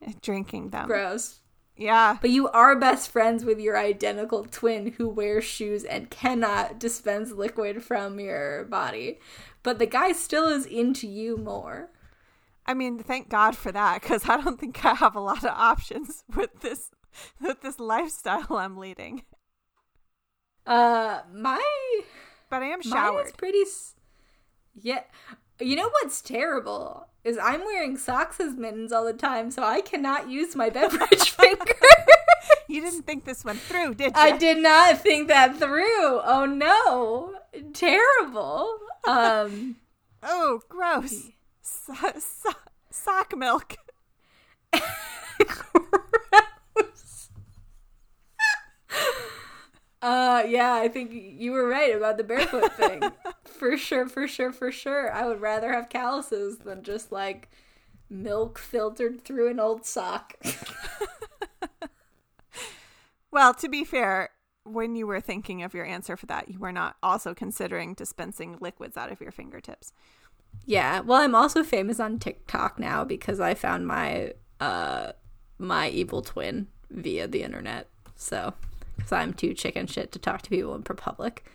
[0.02, 0.88] and Drinking them.
[0.88, 1.40] Gross.
[1.76, 2.18] Yeah.
[2.22, 7.32] But you are best friends with your identical twin who wears shoes and cannot dispense
[7.32, 9.20] liquid from your body.
[9.64, 11.90] But the guy still is into you more.
[12.66, 15.50] I mean, thank God for that, because I don't think I have a lot of
[15.52, 16.92] options with this
[17.42, 19.24] with this lifestyle I'm leading.
[20.66, 21.62] Uh, my
[22.50, 23.26] But I am mine showered.
[23.28, 23.60] is pretty.
[23.60, 23.96] S-
[24.76, 25.04] yeah,
[25.60, 29.82] you know what's terrible is I'm wearing socks as mittens all the time, so I
[29.82, 31.74] cannot use my beverage finger.
[32.68, 34.22] You didn't think this went through, did you?
[34.22, 36.22] I did not think that through.
[36.24, 37.36] Oh no,
[37.74, 38.78] terrible.
[39.08, 39.78] Um.
[40.26, 41.32] Oh, gross.
[41.62, 42.52] So- so-
[42.90, 43.76] sock milk.
[45.46, 47.30] Gross.
[50.04, 53.02] Uh, yeah, I think you were right about the barefoot thing.
[53.46, 55.12] for sure, for sure, for sure.
[55.12, 57.50] I would rather have calluses than just like
[58.10, 60.36] milk filtered through an old sock.
[63.32, 64.30] Well, to be fair,
[64.64, 68.58] when you were thinking of your answer for that, you were not also considering dispensing
[68.60, 69.92] liquids out of your fingertips.
[70.66, 75.14] yeah, well, I'm also famous on TikTok now because I found my uh
[75.58, 77.90] my evil twin via the internet.
[78.16, 78.54] So,
[79.04, 81.46] because I'm too chicken shit to talk to people in public.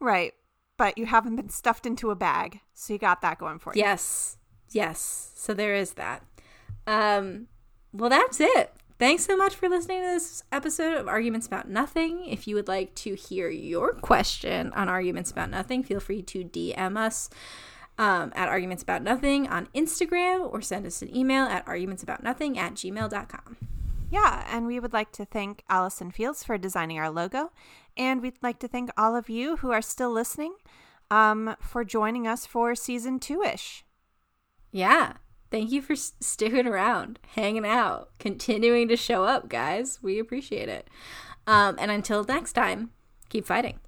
[0.00, 0.32] Right.
[0.78, 3.82] But you haven't been stuffed into a bag, so you got that going for you.
[3.82, 4.38] Yes.
[4.70, 5.32] Yes.
[5.34, 6.24] So there is that.
[6.86, 7.48] Um
[7.92, 8.72] well that's it.
[8.98, 12.26] Thanks so much for listening to this episode of Arguments About Nothing.
[12.26, 16.44] If you would like to hear your question on Arguments About Nothing, feel free to
[16.44, 17.30] DM us
[17.96, 22.74] um, at Arguments About Nothing on Instagram or send us an email at argumentsaboutnothing at
[22.74, 23.56] gmail.com.
[24.10, 27.52] Yeah, and we would like to thank Allison Fields for designing our logo.
[27.96, 30.54] And we'd like to thank all of you who are still listening
[31.10, 33.84] um, for joining us for season two ish.
[34.72, 35.14] Yeah.
[35.50, 40.00] Thank you for sticking around, hanging out, continuing to show up, guys.
[40.00, 40.88] We appreciate it.
[41.46, 42.90] Um, and until next time,
[43.28, 43.80] keep fighting.